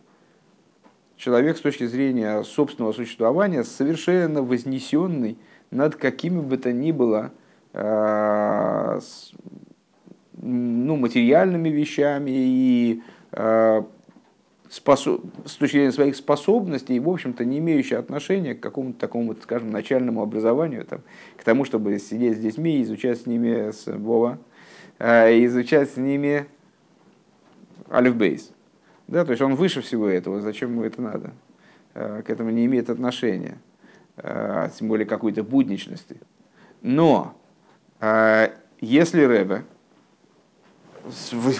человек 1.21 1.59
с 1.59 1.61
точки 1.61 1.85
зрения 1.85 2.43
собственного 2.43 2.93
существования 2.93 3.63
совершенно 3.63 4.43
вознесенный 4.43 5.37
над 5.71 5.97
какими 5.97 6.41
бы 6.41 6.57
то 6.57 6.73
ни 6.73 6.93
было 6.93 7.31
а, 7.75 8.99
ну, 10.33 10.97
материальными 10.97 11.69
вещами 11.69 12.31
и 12.33 13.03
а, 13.33 13.87
способ, 14.71 15.23
с 15.45 15.57
точки 15.57 15.77
зрения 15.77 15.93
своих 15.93 16.17
способностей, 16.17 16.99
в 16.99 17.09
общем-то, 17.09 17.45
не 17.45 17.59
имеющий 17.59 17.97
отношения 17.97 18.55
к 18.55 18.61
какому-то 18.61 18.99
такому, 18.99 19.37
скажем, 19.41 19.71
начальному 19.71 20.23
образованию, 20.23 20.87
там, 20.87 21.03
к 21.37 21.45
тому, 21.45 21.65
чтобы 21.67 21.99
сидеть 21.99 22.39
с 22.39 22.41
детьми 22.41 22.79
и 22.79 22.83
изучать 22.83 23.21
с 23.21 23.27
ними 23.27 23.71
с 23.73 23.87
Вова, 23.87 24.39
а, 24.99 25.29
изучать 25.45 25.91
с 25.91 25.97
ними 25.99 26.47
Алифбейс. 27.91 28.53
Да, 29.11 29.25
то 29.25 29.33
есть 29.33 29.43
он 29.43 29.55
выше 29.55 29.83
всего 29.83 30.09
этого, 30.09 30.41
зачем 30.41 30.71
ему 30.71 30.85
это 30.85 31.03
надо? 31.03 31.33
К 31.93 32.25
этому 32.29 32.51
не 32.51 32.65
имеет 32.67 32.89
отношения. 32.89 33.59
Э, 34.23 34.69
тем 34.77 34.89
более 34.89 35.07
какой-то 35.07 35.43
будничности. 35.43 36.17
Но 36.83 37.35
э, 38.01 38.51
если 38.81 39.23
Рэбе, 39.23 39.65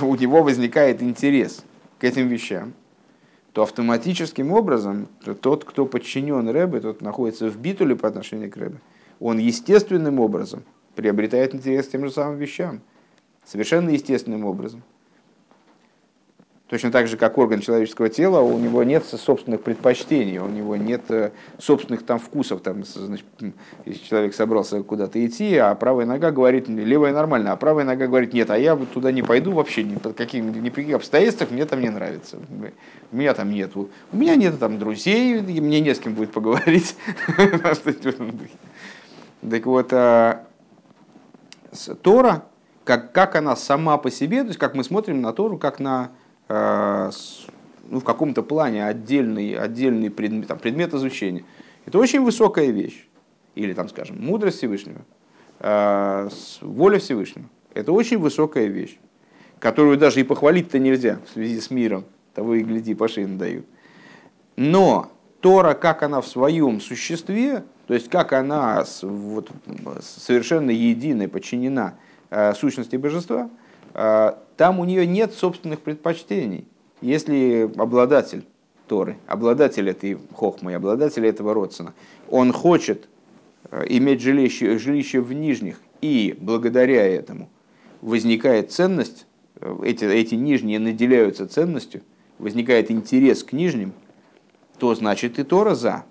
у 0.03 0.15
него 0.17 0.43
возникает 0.43 1.03
интерес 1.03 1.65
к 1.99 2.05
этим 2.05 2.29
вещам, 2.29 2.75
то 3.53 3.63
автоматическим 3.63 4.53
образом 4.53 5.09
тот, 5.41 5.65
кто 5.65 5.87
подчинен 5.87 6.49
Рэбе, 6.49 6.81
тот 6.81 7.01
находится 7.01 7.49
в 7.49 7.59
битуле 7.59 7.97
по 7.97 8.09
отношению 8.09 8.51
к 8.51 8.57
Рэбе, 8.57 8.79
он 9.19 9.39
естественным 9.39 10.21
образом 10.21 10.63
приобретает 10.95 11.55
интерес 11.55 11.87
к 11.87 11.93
тем 11.93 12.05
же 12.05 12.11
самым 12.11 12.37
вещам. 12.37 12.81
Совершенно 13.45 13.91
естественным 13.91 14.45
образом. 14.45 14.83
Точно 16.71 16.93
так 16.93 17.09
же, 17.09 17.17
как 17.17 17.37
орган 17.37 17.61
человеческого 17.61 18.09
тела, 18.09 18.39
у 18.43 18.57
него 18.57 18.85
нет 18.85 19.05
собственных 19.05 19.61
предпочтений, 19.63 20.39
у 20.39 20.47
него 20.47 20.77
нет 20.77 21.03
э, 21.09 21.33
собственных 21.59 22.07
там 22.07 22.21
вкусов. 22.21 22.61
Там, 22.61 22.85
значит, 22.85 23.27
если 23.85 24.07
человек 24.07 24.33
собрался 24.37 24.81
куда-то 24.85 25.27
идти, 25.27 25.57
а 25.57 25.75
правая 25.75 26.07
нога 26.07 26.31
говорит, 26.31 26.69
левая 26.69 27.13
нормально, 27.13 27.51
а 27.51 27.57
правая 27.57 27.85
нога 27.85 28.07
говорит, 28.07 28.33
нет, 28.35 28.51
а 28.51 28.57
я 28.57 28.77
вот 28.77 28.93
туда 28.93 29.11
не 29.11 29.23
пойду 29.23 29.51
вообще, 29.51 29.83
ни, 29.83 29.97
под 29.97 30.17
каким, 30.17 30.63
ни 30.63 30.71
при 30.71 30.83
каких 30.83 30.95
обстоятельствах 30.95 31.51
мне 31.51 31.67
там 31.67 31.81
не 31.81 31.91
нравится. 31.91 32.37
У 33.11 33.17
меня 33.17 33.35
там 33.35 33.51
нет, 33.51 33.73
у 33.75 33.89
меня 34.13 34.37
нет 34.37 34.57
там 34.61 34.79
друзей, 34.79 35.41
мне 35.41 35.81
не 35.81 35.93
с 35.93 35.99
кем 35.99 36.15
будет 36.15 36.31
поговорить. 36.31 36.95
Так 39.51 39.65
вот, 39.65 39.89
а, 39.93 40.45
Тора, 42.03 42.45
как, 42.85 43.11
как 43.13 43.37
она 43.37 43.57
сама 43.57 43.97
по 43.97 44.11
себе, 44.11 44.43
то 44.43 44.49
есть 44.49 44.59
как 44.59 44.75
мы 44.75 44.85
смотрим 44.85 45.23
на 45.23 45.33
Тору, 45.33 45.57
как 45.57 45.81
на 45.81 46.11
Э, 46.11 46.20
ну, 47.91 48.01
в 48.01 48.05
каком-то 48.05 48.43
плане 48.43 48.87
отдельный, 48.87 49.55
отдельный 49.55 50.11
предмет, 50.11 50.49
там, 50.49 50.59
предмет 50.59 50.95
изучения. 50.95 51.45
Это 51.87 51.99
очень 51.99 52.23
высокая 52.23 52.71
вещь. 52.71 53.07
Или, 53.55 53.73
там, 53.73 53.89
скажем, 53.89 54.25
мудрость 54.25 54.59
Всевышнего, 54.59 55.01
э, 55.59 56.29
воля 56.61 56.99
Всевышнего. 56.99 57.49
Это 57.75 57.93
очень 57.93 58.19
высокая 58.19 58.67
вещь, 58.67 58.99
которую 59.59 59.99
даже 59.99 60.21
и 60.21 60.23
похвалить-то 60.23 60.79
нельзя 60.79 61.19
в 61.27 61.33
связи 61.33 61.61
с 61.61 61.71
миром. 61.71 62.05
Того 62.35 62.55
и 62.55 62.63
гляди, 62.63 62.95
по 62.95 63.09
шее 63.09 63.27
дают. 63.27 63.67
Но 64.57 65.11
Тора, 65.41 65.75
как 65.75 66.03
она 66.03 66.21
в 66.21 66.29
своем 66.29 66.81
существе, 66.81 67.65
то 67.87 67.95
есть 67.95 68.09
как 68.09 68.33
она 68.33 68.85
вот, 69.03 69.51
совершенно 70.01 70.71
единая, 70.71 71.29
подчинена 71.29 71.95
э, 72.31 72.55
сущности 72.55 72.97
божества, 72.97 73.51
там 73.93 74.79
у 74.79 74.85
нее 74.85 75.07
нет 75.07 75.33
собственных 75.33 75.81
предпочтений. 75.81 76.67
Если 77.01 77.71
обладатель 77.77 78.45
Торы, 78.91 79.19
обладатель 79.27 79.89
этой 79.89 80.19
хохмы, 80.35 80.75
обладатель 80.75 81.25
этого 81.25 81.55
родствена, 81.55 81.95
он 82.29 82.53
хочет 82.53 83.09
э, 83.71 83.85
иметь 83.89 84.21
жилище, 84.21 84.79
жилище 84.79 85.21
в 85.21 85.33
нижних, 85.33 85.81
и 86.01 86.37
благодаря 86.41 87.07
этому 87.07 87.49
возникает 88.01 88.73
ценность, 88.73 89.27
э, 89.61 89.77
эти, 89.85 90.05
эти 90.05 90.35
нижние 90.35 90.81
наделяются 90.81 91.47
ценностью, 91.47 92.03
возникает 92.41 92.91
интерес 92.91 93.45
к 93.45 93.53
нижним, 93.53 93.93
то 94.79 94.93
значит 94.97 95.39
и 95.39 95.45
Тора 95.45 95.77
за. 95.77 96.05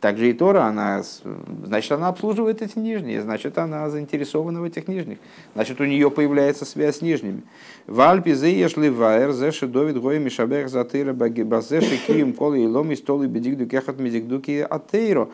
Также 0.00 0.30
и 0.30 0.32
Тора, 0.34 0.64
она, 0.64 1.02
значит, 1.64 1.92
она 1.92 2.08
обслуживает 2.08 2.60
эти 2.60 2.78
нижние, 2.78 3.22
значит, 3.22 3.56
она 3.56 3.88
заинтересована 3.88 4.60
в 4.60 4.64
этих 4.64 4.88
нижних. 4.88 5.18
Значит, 5.54 5.80
у 5.80 5.84
нее 5.84 6.10
появляется 6.10 6.66
связь 6.66 6.98
с 6.98 7.02
нижними. 7.02 7.42
В 7.86 8.00
Альпе 8.02 8.34
зееш 8.34 8.76
ливаер, 8.76 9.32
зеши 9.32 9.66
довид 9.66 9.98
гой 9.98 10.18
мишабех 10.18 10.68
затыра 10.68 11.14
базеши 11.14 11.96
кием 12.06 12.34
колы 12.34 12.64
и 12.64 12.66
ломи 12.66 12.94
столы 12.94 13.26
бедигду 13.26 13.66
кехат 13.66 13.98
медигдуки 13.98 14.66
атейро. 14.68 15.30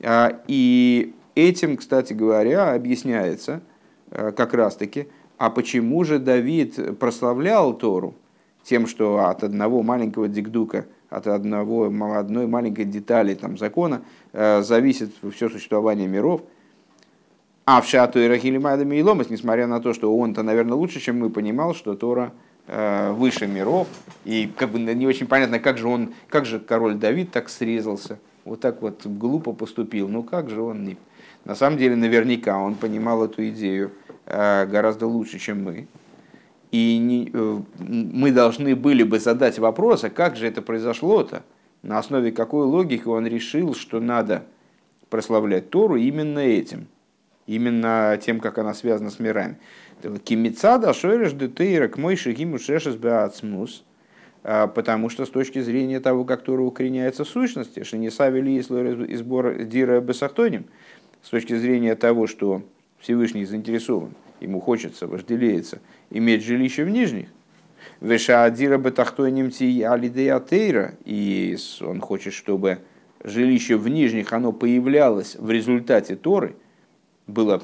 А, 0.00 0.40
и 0.46 1.14
этим, 1.34 1.76
кстати 1.76 2.14
говоря, 2.14 2.72
объясняется 2.72 3.60
а, 4.10 4.32
как 4.32 4.54
раз-таки, 4.54 5.08
а 5.36 5.50
почему 5.50 6.02
же 6.04 6.18
Давид 6.18 6.98
прославлял 6.98 7.74
Тору 7.74 8.14
тем, 8.62 8.86
что 8.86 9.26
от 9.26 9.44
одного 9.44 9.82
маленького 9.82 10.28
дигдука– 10.28 10.86
от 11.10 11.26
одного, 11.26 11.90
одной 12.16 12.46
маленькой 12.46 12.84
детали 12.84 13.34
там, 13.34 13.56
закона 13.56 14.02
э, 14.32 14.62
зависит 14.62 15.10
все 15.34 15.48
существование 15.48 16.06
миров. 16.06 16.42
А 17.64 17.80
в 17.80 17.86
Шату 17.86 18.18
и 18.18 18.26
Рахилимайдами 18.26 18.96
и 18.96 19.02
Ломас, 19.02 19.28
несмотря 19.28 19.66
на 19.66 19.80
то, 19.80 19.92
что 19.92 20.16
он-то, 20.16 20.42
наверное, 20.42 20.74
лучше, 20.74 21.00
чем 21.00 21.18
мы, 21.20 21.28
понимал, 21.28 21.74
что 21.74 21.94
Тора 21.94 22.32
э, 22.66 23.12
выше 23.12 23.46
миров. 23.46 23.88
И 24.24 24.50
как 24.56 24.70
бы 24.70 24.78
не 24.78 25.06
очень 25.06 25.26
понятно, 25.26 25.58
как 25.58 25.78
же 25.78 25.88
он, 25.88 26.14
как 26.28 26.46
же 26.46 26.60
король 26.60 26.94
Давид 26.94 27.30
так 27.30 27.48
срезался, 27.48 28.18
вот 28.44 28.60
так 28.60 28.80
вот 28.80 29.04
глупо 29.04 29.52
поступил. 29.52 30.08
Ну 30.08 30.22
как 30.22 30.48
же 30.50 30.62
он 30.62 30.84
не... 30.84 30.96
На 31.44 31.54
самом 31.54 31.78
деле, 31.78 31.96
наверняка 31.96 32.58
он 32.58 32.74
понимал 32.74 33.24
эту 33.24 33.46
идею 33.48 33.92
э, 34.26 34.66
гораздо 34.66 35.06
лучше, 35.06 35.38
чем 35.38 35.64
мы. 35.64 35.88
И 36.70 36.98
не, 36.98 37.30
э, 37.32 37.60
мы 37.78 38.30
должны 38.30 38.76
были 38.76 39.02
бы 39.02 39.18
задать 39.18 39.58
вопрос, 39.58 40.04
а 40.04 40.10
как 40.10 40.36
же 40.36 40.46
это 40.46 40.60
произошло-то? 40.60 41.42
На 41.82 41.98
основе 41.98 42.32
какой 42.32 42.66
логики 42.66 43.06
он 43.06 43.26
решил, 43.26 43.74
что 43.74 44.00
надо 44.00 44.44
прославлять 45.08 45.70
Тору 45.70 45.96
именно 45.96 46.40
этим, 46.40 46.88
именно 47.46 48.18
тем, 48.22 48.40
как 48.40 48.58
она 48.58 48.74
связана 48.74 49.10
с 49.10 49.18
мирами. 49.18 49.58
Кимицада 50.24 50.92
шойреш 50.92 51.32
детейра 51.32 51.88
к 51.88 51.96
мой 51.96 52.16
шигиму 52.16 52.58
шешес 52.58 52.96
беацмус, 52.96 53.84
а, 54.44 54.66
потому 54.66 55.08
что 55.08 55.26
с 55.26 55.30
точки 55.30 55.60
зрения 55.60 56.00
того, 56.00 56.24
как 56.24 56.42
Тора 56.42 56.62
укореняется 56.62 57.24
в 57.24 57.28
сущности, 57.28 57.82
что 57.82 57.96
не 57.96 58.10
савили 58.10 58.50
и 58.52 59.16
сбор 59.16 59.64
дира 59.64 60.00
бесахтоним, 60.00 60.66
с 61.22 61.30
точки 61.30 61.56
зрения 61.56 61.96
того, 61.96 62.26
что 62.26 62.62
Всевышний 63.00 63.44
заинтересован, 63.44 64.14
ему 64.40 64.60
хочется, 64.60 65.06
вожделеется– 65.06 65.80
иметь 66.10 66.44
жилище 66.44 66.84
в 66.84 66.90
нижних. 66.90 67.28
Вешаадира 68.00 68.78
бетахтой 68.78 69.32
немти 69.32 69.82
алидеатейра, 69.82 70.94
и 71.04 71.56
он 71.80 72.00
хочет, 72.00 72.32
чтобы 72.32 72.78
жилище 73.22 73.76
в 73.76 73.88
нижних, 73.88 74.32
оно 74.32 74.52
появлялось 74.52 75.36
в 75.36 75.50
результате 75.50 76.16
Торы, 76.16 76.54
было, 77.26 77.60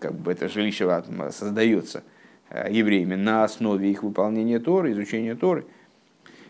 как 0.00 0.14
бы 0.14 0.32
это 0.32 0.48
жилище 0.48 1.02
создается 1.30 2.02
э, 2.50 2.68
евреями 2.70 3.14
на 3.14 3.44
основе 3.44 3.90
их 3.90 4.02
выполнения 4.02 4.58
Торы, 4.58 4.92
изучения 4.92 5.34
Торы. 5.34 5.64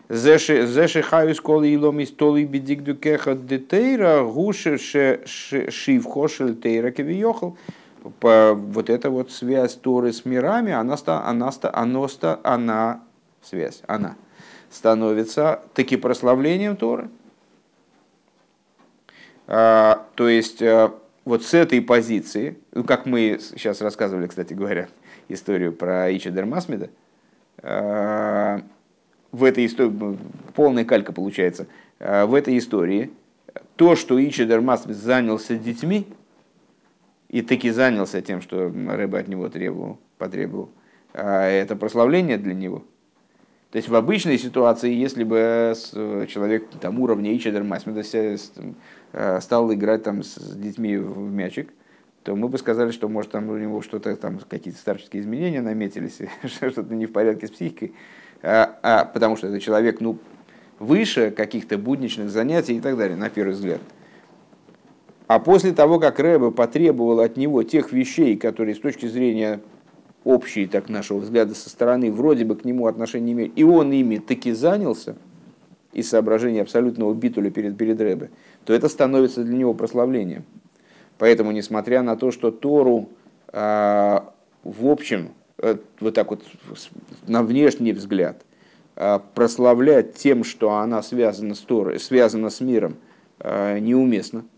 Зеши 0.09 1.01
хаюс 1.01 1.39
колы 1.39 1.69
илом 1.73 1.99
из 1.99 2.11
толы 2.11 2.43
бедигду 2.43 2.95
кеха 2.95 3.33
детейра 3.33 4.23
гуше 4.23 4.77
шив 4.77 6.05
хошель 6.05 6.55
тейра 6.55 6.91
кевиохал 6.91 7.57
вот 8.21 8.89
эта 8.89 9.09
вот 9.09 9.31
связь 9.31 9.75
Торы 9.75 10.13
с 10.13 10.25
мирами, 10.25 10.71
она, 10.71 10.95
она, 11.05 11.51
она, 11.73 12.39
она, 12.43 13.03
связь, 13.41 13.81
она 13.87 14.15
становится 14.69 15.61
таки 15.73 15.97
прославлением 15.97 16.75
Торы. 16.75 17.09
А, 19.47 20.05
то 20.15 20.27
есть, 20.27 20.61
а, 20.61 20.93
вот 21.23 21.43
с 21.43 21.53
этой 21.53 21.81
позиции, 21.81 22.57
ну, 22.73 22.83
как 22.83 23.05
мы 23.05 23.39
сейчас 23.39 23.81
рассказывали, 23.81 24.27
кстати 24.27 24.53
говоря, 24.53 24.89
историю 25.29 25.71
про 25.71 26.15
Ича 26.15 26.29
Дермасмеда, 26.29 26.89
а, 27.61 28.61
в 29.31 29.43
этой 29.43 29.65
истории, 29.65 30.17
полная 30.55 30.85
калька 30.85 31.13
получается, 31.13 31.67
а, 31.99 32.25
в 32.25 32.33
этой 32.33 32.57
истории, 32.57 33.11
то, 33.75 33.95
что 33.95 34.23
Ича 34.23 34.45
Дермасмед 34.45 34.97
занялся 34.97 35.55
детьми, 35.55 36.07
и 37.35 37.41
таки 37.41 37.69
занялся 37.69 38.21
тем, 38.21 38.41
что 38.41 38.71
рыба 38.87 39.19
от 39.19 39.27
него 39.27 39.49
требовал, 39.49 39.99
потребовал, 40.17 40.69
а 41.13 41.45
это 41.45 41.75
прославление 41.75 42.37
для 42.37 42.53
него. 42.53 42.85
То 43.71 43.75
есть 43.77 43.89
в 43.89 43.95
обычной 43.95 44.37
ситуации, 44.37 44.93
если 44.93 45.25
бы 45.25 45.73
человек 46.29 46.69
там, 46.79 46.97
уровня 47.01 47.35
Ичедер 47.35 47.65
Масмеда 47.65 48.03
э, 49.11 49.41
стал 49.41 49.73
играть 49.73 50.03
там, 50.03 50.23
с 50.23 50.55
детьми 50.55 50.95
в 50.95 51.29
мячик, 51.29 51.73
то 52.23 52.37
мы 52.37 52.47
бы 52.47 52.57
сказали, 52.57 52.91
что 52.91 53.09
может 53.09 53.31
там 53.31 53.49
у 53.49 53.57
него 53.57 53.81
что-то 53.81 54.15
там 54.15 54.39
какие-то 54.39 54.79
старческие 54.79 55.21
изменения 55.21 55.59
наметились, 55.59 56.21
что-то 56.45 56.95
не 56.95 57.05
в 57.05 57.11
порядке 57.11 57.47
с 57.47 57.51
психикой, 57.51 57.95
а, 58.43 58.79
а, 58.81 59.03
потому 59.03 59.35
что 59.35 59.47
это 59.47 59.59
человек 59.59 59.99
ну, 59.99 60.19
выше 60.79 61.31
каких-то 61.31 61.77
будничных 61.77 62.29
занятий 62.29 62.77
и 62.77 62.79
так 62.79 62.95
далее, 62.95 63.17
на 63.17 63.29
первый 63.29 63.55
взгляд. 63.55 63.81
А 65.27 65.39
после 65.39 65.71
того, 65.71 65.99
как 65.99 66.19
Рэбе 66.19 66.51
потребовал 66.51 67.19
от 67.19 67.37
него 67.37 67.63
тех 67.63 67.91
вещей, 67.91 68.37
которые 68.37 68.75
с 68.75 68.79
точки 68.79 69.07
зрения 69.07 69.61
общей, 70.23 70.67
так 70.67 70.89
нашего 70.89 71.19
взгляда 71.19 71.55
со 71.55 71.69
стороны, 71.69 72.11
вроде 72.11 72.45
бы 72.45 72.55
к 72.55 72.65
нему 72.65 72.87
отношения 72.87 73.25
не 73.25 73.31
имеют, 73.33 73.53
и 73.55 73.63
он 73.63 73.91
ими 73.91 74.17
таки 74.17 74.51
занялся, 74.51 75.15
из 75.93 76.09
соображения 76.09 76.61
абсолютного 76.61 77.13
битуля 77.13 77.49
перед, 77.49 77.77
перед 77.77 77.99
Рэбе, 78.01 78.29
то 78.65 78.73
это 78.73 78.89
становится 78.89 79.45
для 79.45 79.55
него 79.57 79.73
прославлением. 79.73 80.43
Поэтому, 81.17 81.51
несмотря 81.51 82.01
на 82.01 82.17
то, 82.17 82.31
что 82.31 82.51
Тору 82.51 83.07
э, 83.53 84.19
в 84.65 84.87
общем, 84.87 85.29
э, 85.59 85.77
вот 86.01 86.13
так 86.13 86.31
вот 86.31 86.43
на 87.27 87.43
внешний 87.43 87.93
взгляд, 87.93 88.41
э, 88.97 89.19
прославлять 89.33 90.15
тем, 90.15 90.43
что 90.43 90.73
она 90.73 91.01
связана 91.01 91.55
с 91.55 91.59
Торой, 91.59 91.99
связана 91.99 92.49
с 92.49 92.59
миром, 92.59 92.97
э, 93.39 93.79
неуместно– 93.79 94.43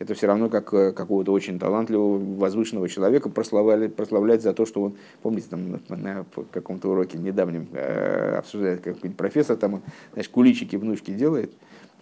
это 0.00 0.14
все 0.14 0.26
равно 0.26 0.48
как 0.48 0.72
э, 0.72 0.92
какого-то 0.92 1.30
очень 1.30 1.58
талантливого, 1.58 2.18
возвышенного 2.38 2.88
человека 2.88 3.28
прославлять, 3.28 3.94
прославлять 3.94 4.42
за 4.42 4.54
то, 4.54 4.64
что 4.64 4.82
он, 4.82 4.96
помните, 5.22 5.48
там 5.50 5.78
на 5.88 6.24
каком-то 6.50 6.88
уроке 6.88 7.18
недавнем 7.18 7.68
э, 7.72 8.36
обсуждает 8.38 8.80
какой-нибудь 8.80 9.16
профессор, 9.18 9.58
там 9.58 9.74
он, 9.74 9.82
знаешь, 10.14 10.30
куличики 10.30 10.76
внучки 10.76 11.10
делает, 11.10 11.52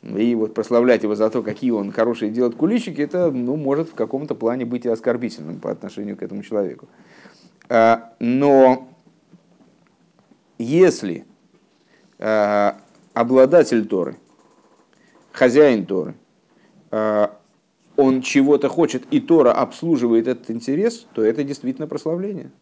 и 0.03 0.37
вот 0.37 0.55
прославлять 0.55 1.03
его 1.03 1.17
за 1.17 1.29
то, 1.29 1.43
какие 1.43 1.73
он 1.73 1.91
хорошие 1.91 2.31
делает 2.31 2.55
куличики, 2.55 3.01
это 3.01 3.33
ну, 3.33 3.57
может 3.57 3.89
в 3.89 3.95
каком-то 3.95 4.37
плане 4.37 4.65
быть 4.65 4.87
и 4.87 4.89
оскорбительным 4.89 5.59
по 5.59 5.73
отношению 5.73 6.17
к 6.17 6.23
этому 6.23 6.45
человеку. 6.45 6.87
А, 7.69 8.15
но 8.21 8.89
если 10.57 11.25
обладатель 13.13 13.87
Торы, 13.87 14.17
хозяин 15.33 15.85
Торы, 15.85 16.15
он 17.99 18.23
чего-то 18.23 18.69
хочет, 18.69 19.03
и 19.11 19.19
Тора 19.19 19.53
обслуживает 19.53 20.29
этот 20.29 20.53
интерес, 20.53 21.09
то 21.15 21.25
это 21.25 21.43
действительно 21.43 21.89
прославление. 21.89 22.53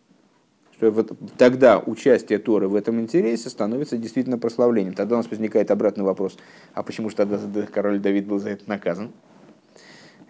Что 0.73 0.91
вот 0.91 1.13
тогда 1.37 1.79
участие 1.79 2.39
Торы 2.39 2.69
в 2.69 2.75
этом 2.75 3.01
интересе 3.01 3.51
становится 3.51 3.99
действительно 3.99 4.39
прославлением. 4.39 4.95
Тогда 4.95 5.17
у 5.17 5.19
нас 5.19 5.31
возникает 5.31 5.71
обратный 5.71 6.05
вопрос, 6.05 6.39
а 6.73 6.83
почему 6.83 7.11
же 7.11 7.17
тогда 7.17 7.39
король 7.73 8.01
Давид 8.01 8.27
был 8.27 8.39
за 8.39 8.49
это 8.49 8.67
наказан? 8.67 9.13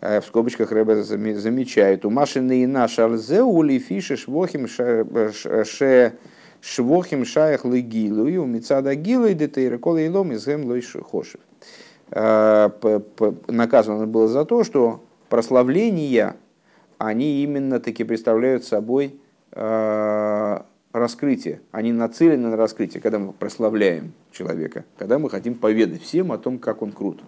А 0.01 0.21
в 0.21 0.27
скобочках 0.27 0.73
Рэбе 0.73 1.05
замечает, 1.05 2.05
у 2.05 2.11
Машины 2.11 2.65
и 2.65 2.67
наш 2.67 2.99
ули 2.99 3.79
фиши 3.79 4.17
швохим 4.17 4.67
ше 4.67 6.19
швохим 6.61 7.25
шаях 7.25 7.65
легилу, 7.65 8.27
и 8.27 8.37
у 8.39 8.45
Мицада 8.45 8.97
гилу 8.97 9.27
и 9.27 9.35
детейра 9.35 9.79
кола 9.79 9.99
и 9.99 10.09
лом 10.09 10.33
из 10.33 10.47
хошев. 10.47 11.41
Э, 12.11 12.71
наказано 13.49 14.07
было 14.07 14.29
за 14.29 14.45
то, 14.45 14.65
что 14.65 15.05
прославления, 15.29 16.37
они 16.99 17.43
именно 17.43 17.81
таки 17.81 18.05
представляют 18.05 18.65
собой 18.65 19.19
э, 19.53 20.61
раскрытие. 20.93 21.61
Они 21.73 21.93
нацелены 21.93 22.49
на 22.49 22.57
раскрытие, 22.57 23.01
когда 23.01 23.19
мы 23.19 23.33
прославляем 23.33 24.13
человека, 24.33 24.85
когда 24.99 25.19
мы 25.19 25.31
хотим 25.31 25.55
поведать 25.55 26.03
всем 26.03 26.33
о 26.33 26.39
том, 26.39 26.59
как 26.59 26.83
он 26.83 26.93
крут 26.93 27.23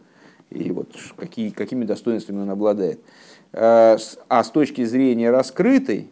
и 0.51 0.71
вот 0.71 0.89
какие, 1.17 1.51
какими 1.51 1.85
достоинствами 1.85 2.41
он 2.43 2.51
обладает. 2.51 3.01
Э, 3.53 3.97
а 4.29 4.45
с 4.45 4.51
точки 4.51 4.85
зрения 4.85 5.31
раскрытой, 5.31 6.09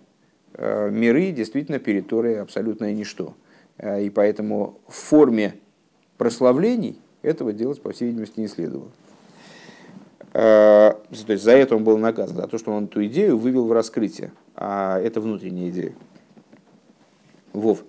миры 0.59 1.33
действительно 1.33 1.79
перед 1.79 2.09
Торой 2.09 2.41
абсолютное 2.41 2.95
ничто. 2.95 3.35
И 3.79 4.09
поэтому 4.09 4.81
в 4.89 4.95
форме 4.95 5.57
прославлений 6.17 6.99
этого 7.23 7.53
делать, 7.53 7.81
по 7.81 7.93
всей 7.93 8.07
видимости, 8.07 8.41
не 8.41 8.49
следовало. 8.49 8.91
А, 10.33 11.01
то 11.27 11.33
есть 11.33 11.45
за 11.45 11.53
это 11.53 11.77
он 11.77 11.85
был 11.85 11.97
наказан, 11.97 12.37
за 12.37 12.47
то, 12.47 12.59
что 12.59 12.71
он 12.73 12.85
эту 12.85 13.05
идею 13.07 13.39
вывел 13.39 13.67
в 13.67 13.73
раскрытие. 13.73 14.33
А 14.55 15.01
это 15.01 15.21
внутренняя 15.21 15.71
идея. 15.71 15.95
Вов. 17.53 17.85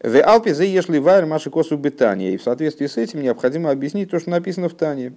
В 0.00 0.20
Алпе 0.22 0.54
заешли 0.54 0.98
вайр 0.98 1.26
маши 1.26 1.50
косу 1.50 1.76
бетания. 1.76 2.32
И 2.32 2.36
в 2.36 2.42
соответствии 2.42 2.86
с 2.86 2.96
этим 2.96 3.22
необходимо 3.22 3.70
объяснить 3.70 4.10
то, 4.10 4.18
что 4.18 4.30
написано 4.30 4.68
в 4.68 4.74
Тане. 4.74 5.14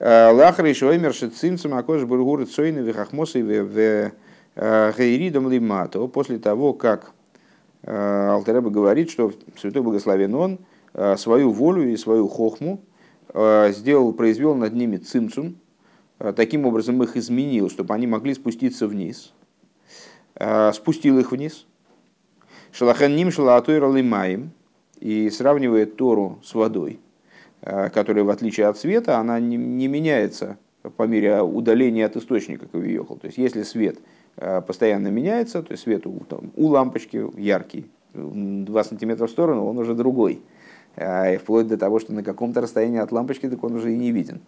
А, 0.00 0.32
Лахры 0.32 0.74
шоймер 0.74 1.14
шицимцем 1.14 1.74
акош 1.74 2.02
бургуры 2.02 2.46
цойны 2.46 2.80
вихахмосы 2.80 3.42
в 3.42 4.12
гейридом 4.56 5.48
лимато. 5.48 6.06
После 6.08 6.38
того, 6.38 6.72
как 6.72 7.12
Алтереба 7.84 8.68
говорит, 8.68 9.10
что 9.10 9.32
Святой 9.56 9.82
Благословен 9.82 10.34
Он– 10.34 10.58
свою 11.16 11.50
волю 11.50 11.90
и 11.92 11.96
свою 11.96 12.28
хохму, 12.28 12.80
э, 13.32 13.72
сделал, 13.72 14.12
произвел 14.12 14.54
над 14.54 14.74
ними 14.74 14.96
цимцум, 14.96 15.56
э, 16.18 16.32
таким 16.34 16.66
образом 16.66 17.02
их 17.02 17.16
изменил, 17.16 17.70
чтобы 17.70 17.94
они 17.94 18.06
могли 18.06 18.34
спуститься 18.34 18.86
вниз, 18.86 19.32
спустил 20.72 21.18
их 21.18 21.32
вниз. 21.32 21.66
Шалахен 22.72 23.14
ним 23.14 23.28
лимаем, 23.28 24.52
и 24.98 25.28
сравнивает 25.30 25.96
Тору 25.96 26.38
с 26.42 26.54
водой, 26.54 27.00
которая, 27.60 28.24
в 28.24 28.30
отличие 28.30 28.66
от 28.66 28.78
света, 28.78 29.18
она 29.18 29.40
не, 29.40 29.56
не 29.56 29.88
меняется 29.88 30.58
по 30.96 31.02
мере 31.02 31.42
удаления 31.42 32.06
от 32.06 32.16
источника 32.16 32.66
кавиехал. 32.66 33.16
То 33.16 33.26
есть, 33.26 33.38
если 33.38 33.62
свет 33.64 33.98
постоянно 34.66 35.08
меняется, 35.08 35.62
то 35.62 35.72
есть 35.72 35.82
свет 35.82 36.06
у, 36.06 36.20
там, 36.20 36.52
у 36.54 36.68
лампочки 36.68 37.26
яркий, 37.38 37.90
2 38.14 38.84
сантиметра 38.84 39.26
в 39.26 39.30
сторону, 39.30 39.66
он 39.66 39.78
уже 39.78 39.94
другой. 39.94 40.40
А, 40.96 41.30
и 41.30 41.36
вплоть 41.36 41.68
до 41.68 41.76
того, 41.76 41.98
что 41.98 42.12
на 42.12 42.22
каком-то 42.22 42.60
расстоянии 42.60 43.00
от 43.00 43.12
лампочки 43.12 43.48
так 43.48 43.62
он 43.62 43.74
уже 43.74 43.92
и 43.92 43.96
не 43.96 44.10
виден. 44.10 44.40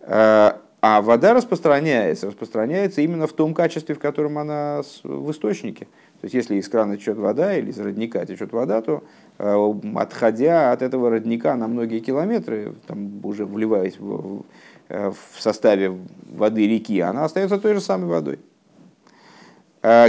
А, 0.00 0.60
а 0.80 1.00
вода 1.00 1.34
распространяется, 1.34 2.26
распространяется 2.26 3.00
именно 3.00 3.26
в 3.26 3.32
том 3.32 3.54
качестве, 3.54 3.94
в 3.94 3.98
котором 3.98 4.38
она 4.38 4.82
в 5.02 5.30
источнике. 5.30 5.86
То 6.20 6.26
есть, 6.26 6.34
если 6.34 6.56
из 6.56 6.68
крана 6.68 6.96
течет 6.96 7.16
вода 7.16 7.56
или 7.56 7.70
из 7.70 7.78
родника 7.78 8.24
течет 8.24 8.52
вода, 8.52 8.82
то 8.82 9.02
а, 9.38 9.74
отходя 9.96 10.72
от 10.72 10.82
этого 10.82 11.10
родника 11.10 11.56
на 11.56 11.68
многие 11.68 12.00
километры, 12.00 12.74
там 12.86 13.24
уже 13.24 13.44
вливаясь 13.46 13.98
в, 13.98 14.44
в 14.88 15.16
составе 15.38 15.96
воды 16.30 16.68
реки, 16.68 17.00
она 17.00 17.24
остается 17.24 17.58
той 17.58 17.74
же 17.74 17.80
самой 17.80 18.08
водой. 18.08 18.38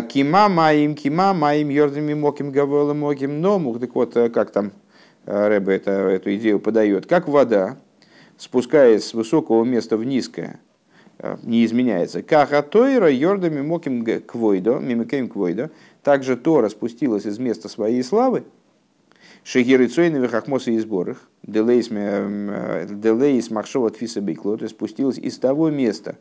Кима 0.07 0.47
маим, 0.47 0.95
кима 0.95 1.33
маим, 1.33 1.67
йордами 1.67 2.13
моким, 2.13 2.51
гаволы 2.51 2.93
моким, 2.93 3.41
ному. 3.41 3.77
Так 3.77 3.93
вот, 3.93 4.13
как 4.13 4.51
там 4.51 4.71
Э, 4.71 4.84
Рэбе 5.25 5.75
это, 5.75 5.91
эту 5.91 6.35
идею 6.35 6.59
подает, 6.59 7.07
как 7.07 7.27
вода, 7.27 7.77
спускаясь 8.37 9.05
с 9.05 9.13
высокого 9.13 9.63
места 9.63 9.97
в 9.97 10.03
низкое, 10.03 10.59
э, 11.17 11.37
не 11.43 11.65
изменяется. 11.65 12.21
Как 12.21 12.53
атойра 12.53 13.09
йордами 13.09 13.61
моким 13.61 14.05
квойдо, 14.21 14.77
мимикаем 14.79 15.27
квойдо, 15.27 15.71
также 16.03 16.37
Тора 16.37 16.69
спустилась 16.69 17.25
из 17.25 17.39
места 17.39 17.69
своей 17.69 18.03
славы, 18.03 18.43
Шегиры 19.43 19.87
Цойновых 19.87 20.33
Ахмоса 20.33 20.71
и 20.71 20.79
сборах, 20.79 21.27
Делейс 21.43 21.89
э, 21.91 23.53
Махшова 23.53 23.89
Тфиса 23.89 24.21
Бикло, 24.21 24.57
то 24.57 24.63
есть 24.63 24.75
спустилась 24.75 25.17
из 25.17 25.37
того 25.37 25.69
места, 25.69 26.17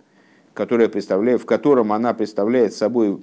которое 0.52 0.88
представляет, 0.88 1.42
в 1.42 1.46
котором 1.46 1.92
она 1.92 2.14
представляет 2.14 2.74
собой 2.74 3.18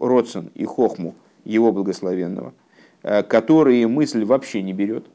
Родсон 0.00 0.50
и 0.54 0.64
Хохму 0.64 1.14
его 1.44 1.70
благословенного, 1.70 2.54
которые 3.02 3.86
мысль 3.88 4.24
вообще 4.24 4.62
не 4.62 4.72
берет, 4.72 5.06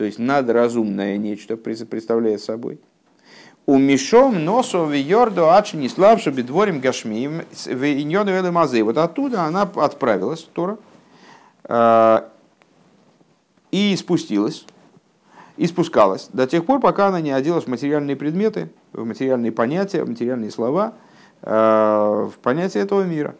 то 0.00 0.06
есть 0.06 0.18
надразумное 0.18 1.18
нечто 1.18 1.58
представляет 1.58 2.40
собой. 2.40 2.80
У 3.66 3.76
Мишом 3.76 4.46
носу 4.46 4.86
в 4.86 4.96
Йорду 4.96 5.50
Ачи 5.50 5.76
не 5.76 5.90
слабше 5.90 6.30
бедворим 6.30 6.80
гашмием 6.80 7.42
в 7.66 7.84
Иньону 7.84 8.30
Элемазе. 8.30 8.82
Вот 8.82 8.96
оттуда 8.96 9.42
она 9.42 9.60
отправилась, 9.60 10.48
Тора, 10.54 10.78
э, 11.64 12.20
и 13.72 13.94
спустилась, 13.94 14.64
и 15.58 15.66
спускалась 15.66 16.30
до 16.32 16.46
тех 16.46 16.64
пор, 16.64 16.80
пока 16.80 17.08
она 17.08 17.20
не 17.20 17.32
оделась 17.32 17.64
в 17.64 17.68
материальные 17.68 18.16
предметы, 18.16 18.70
в 18.94 19.04
материальные 19.04 19.52
понятия, 19.52 20.02
в 20.02 20.08
материальные 20.08 20.50
слова, 20.50 20.94
э, 21.42 21.50
в 21.52 22.38
понятие 22.40 22.84
этого 22.84 23.02
мира. 23.02 23.34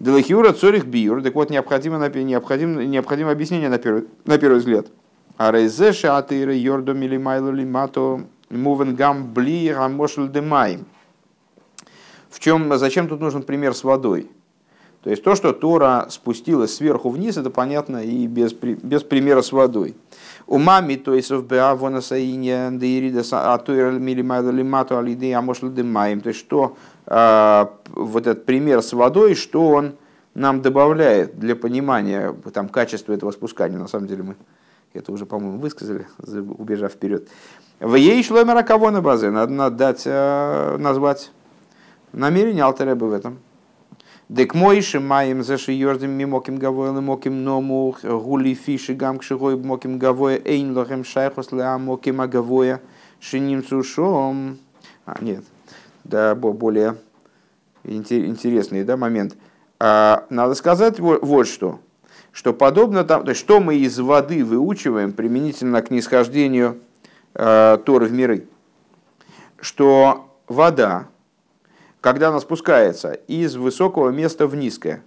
Делахиура 0.00 0.52
цорих 0.52 0.86
биюр. 0.86 1.22
Так 1.22 1.34
вот, 1.34 1.50
необходимо, 1.50 2.08
необходимо, 2.08 2.84
необходимо 2.84 3.30
объяснение 3.30 3.68
на 3.68 3.78
первый, 3.78 4.08
на 4.24 4.38
первый 4.38 4.58
взгляд. 4.58 4.86
А 5.36 5.52
рейзе 5.52 5.92
шатыры 5.92 6.54
йордо 6.54 6.94
милимайлу 6.94 7.52
лимато 7.52 8.22
мувенгам 8.48 9.32
бли 9.32 9.70
рамошл 9.70 10.26
демай. 10.26 10.78
В 12.30 12.40
чем, 12.40 12.76
зачем 12.78 13.08
тут 13.08 13.20
нужен 13.20 13.42
пример 13.42 13.74
с 13.74 13.84
водой? 13.84 14.30
То 15.02 15.08
есть 15.10 15.22
то, 15.22 15.34
что 15.34 15.52
Тора 15.52 16.06
спустилась 16.10 16.74
сверху 16.74 17.08
вниз, 17.08 17.38
это 17.38 17.50
понятно 17.50 18.04
и 18.04 18.26
без, 18.26 18.52
без 18.52 19.02
примера 19.02 19.40
с 19.40 19.50
водой. 19.50 19.96
У 20.46 20.58
мами, 20.58 20.96
то 20.96 21.14
есть 21.14 21.30
в 21.30 21.46
Беавона 21.46 22.02
Саине, 22.02 22.68
Деирида, 22.72 23.22
Атуэр 23.54 23.92
Милимайда 23.92 24.50
Лимату 24.50 24.98
Алиды, 24.98 25.32
Амошлы 25.32 25.70
Дымаем. 25.70 26.20
То 26.20 26.28
есть 26.28 26.40
что 26.40 26.76
а, 26.99 26.99
вот 27.10 28.26
этот 28.26 28.46
пример 28.46 28.82
с 28.82 28.92
водой, 28.92 29.34
что 29.34 29.68
он 29.68 29.96
нам 30.34 30.62
добавляет 30.62 31.38
для 31.38 31.56
понимания 31.56 32.34
там, 32.52 32.68
качества 32.68 33.12
этого 33.12 33.32
спускания. 33.32 33.78
На 33.78 33.88
самом 33.88 34.06
деле 34.06 34.22
мы 34.22 34.36
это 34.92 35.12
уже, 35.12 35.26
по-моему, 35.26 35.58
высказали, 35.58 36.06
убежав 36.58 36.92
вперед. 36.92 37.28
В 37.80 37.94
ей 37.94 38.22
кого 38.64 38.90
на 38.90 39.00
базе, 39.00 39.30
надо, 39.30 39.52
надо 39.52 39.76
дать, 39.76 40.02
э, 40.04 40.76
назвать 40.78 41.32
намерение 42.12 42.64
Алтереба 42.64 43.04
в 43.04 43.12
этом. 43.12 43.38
Дек 44.28 44.54
мойши 44.54 45.00
маем 45.00 45.42
заши 45.42 45.72
йордем 45.72 46.10
мимоким 46.10 46.58
гавоя 46.58 46.92
моким 46.92 47.42
ному 47.42 47.96
гули 48.02 48.54
фиши 48.54 48.94
гам 48.94 49.18
кшигой 49.18 49.56
моким 49.56 49.98
гавоя 49.98 50.40
эйн 50.44 50.76
лохем 50.76 51.04
шайхос 51.04 51.50
леа 51.50 51.78
моким 51.78 52.20
агавоя 52.20 52.80
шиним 53.18 53.64
цушом. 53.64 54.58
А, 55.04 55.16
нет, 55.20 55.44
да, 56.04 56.34
более 56.34 56.96
интересный 57.84 58.84
да, 58.84 58.96
момент. 58.96 59.36
А, 59.78 60.26
надо 60.30 60.54
сказать 60.54 61.00
вот, 61.00 61.22
вот 61.22 61.46
что, 61.46 61.80
что 62.32 62.52
подобно 62.52 63.04
там, 63.04 63.24
то 63.24 63.30
есть 63.30 63.40
что 63.40 63.60
мы 63.60 63.76
из 63.76 63.98
воды 63.98 64.44
выучиваем 64.44 65.12
применительно 65.12 65.82
к 65.82 65.90
нисхождению 65.90 66.78
э, 67.34 67.78
Торы 67.84 68.06
в 68.06 68.12
миры, 68.12 68.46
что 69.60 70.36
вода, 70.46 71.08
когда 72.00 72.28
она 72.28 72.40
спускается 72.40 73.12
из 73.12 73.56
высокого 73.56 74.10
места 74.10 74.46
в 74.46 74.54
низкое, 74.54 75.02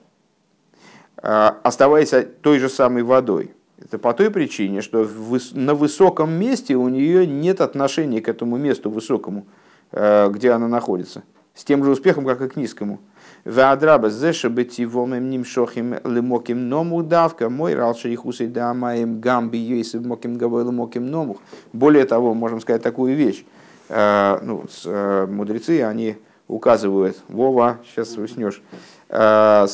э, 1.22 1.52
оставаясь 1.64 2.14
той 2.42 2.60
же 2.60 2.70
самой 2.70 3.04
водой, 3.04 3.54
это 3.80 4.00
по 4.00 4.14
той 4.14 4.32
причине, 4.32 4.82
что 4.82 5.08
на 5.54 5.76
высоком 5.76 6.32
месте 6.32 6.76
у 6.76 6.88
нее 6.88 7.28
нет 7.28 7.62
отношения 7.62 8.22
к 8.22 8.30
этому 8.30 8.58
месту 8.58 8.90
высокому, 8.90 9.46
где 9.94 10.52
она 10.52 10.68
находится, 10.68 11.24
с 11.54 11.64
тем 11.64 11.84
же 11.84 11.92
успехом, 11.92 12.26
как 12.26 12.42
и 12.42 12.50
к 12.50 12.56
низкому– 12.56 13.00
Ваадраба 13.46 14.10
зеша 14.10 14.48
бетивом 14.48 15.16
им 15.16 15.30
нимшохим 15.30 15.96
лимоким 16.06 16.70
ному 16.70 17.04
давка, 17.04 17.50
мой 17.50 17.76
ралша 17.76 18.08
их 18.08 18.26
усей 18.26 18.48
дамаем 18.48 19.20
гамби 19.20 19.58
юйсы 19.58 20.00
моким 20.00 20.38
гавой 20.38 20.64
лимоким 20.64 21.08
ному. 21.08 21.38
Более 21.74 22.06
того, 22.06 22.34
можем 22.34 22.62
сказать 22.62 22.82
такую 22.82 23.16
вещь. 23.18 23.46
Э, 23.90 24.40
ну, 24.42 24.64
э, 24.86 25.28
мудрецы, 25.30 25.82
они 25.82 26.16
указывают, 26.48 27.18
Вова, 27.28 27.80
сейчас 27.86 28.16
уснешь, 28.18 28.62
э, 29.10 29.68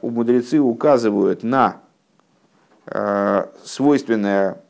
у 0.00 0.10
мудрецы 0.10 0.60
указывают 0.60 1.42
на 1.42 1.80
свойственное 3.64 4.62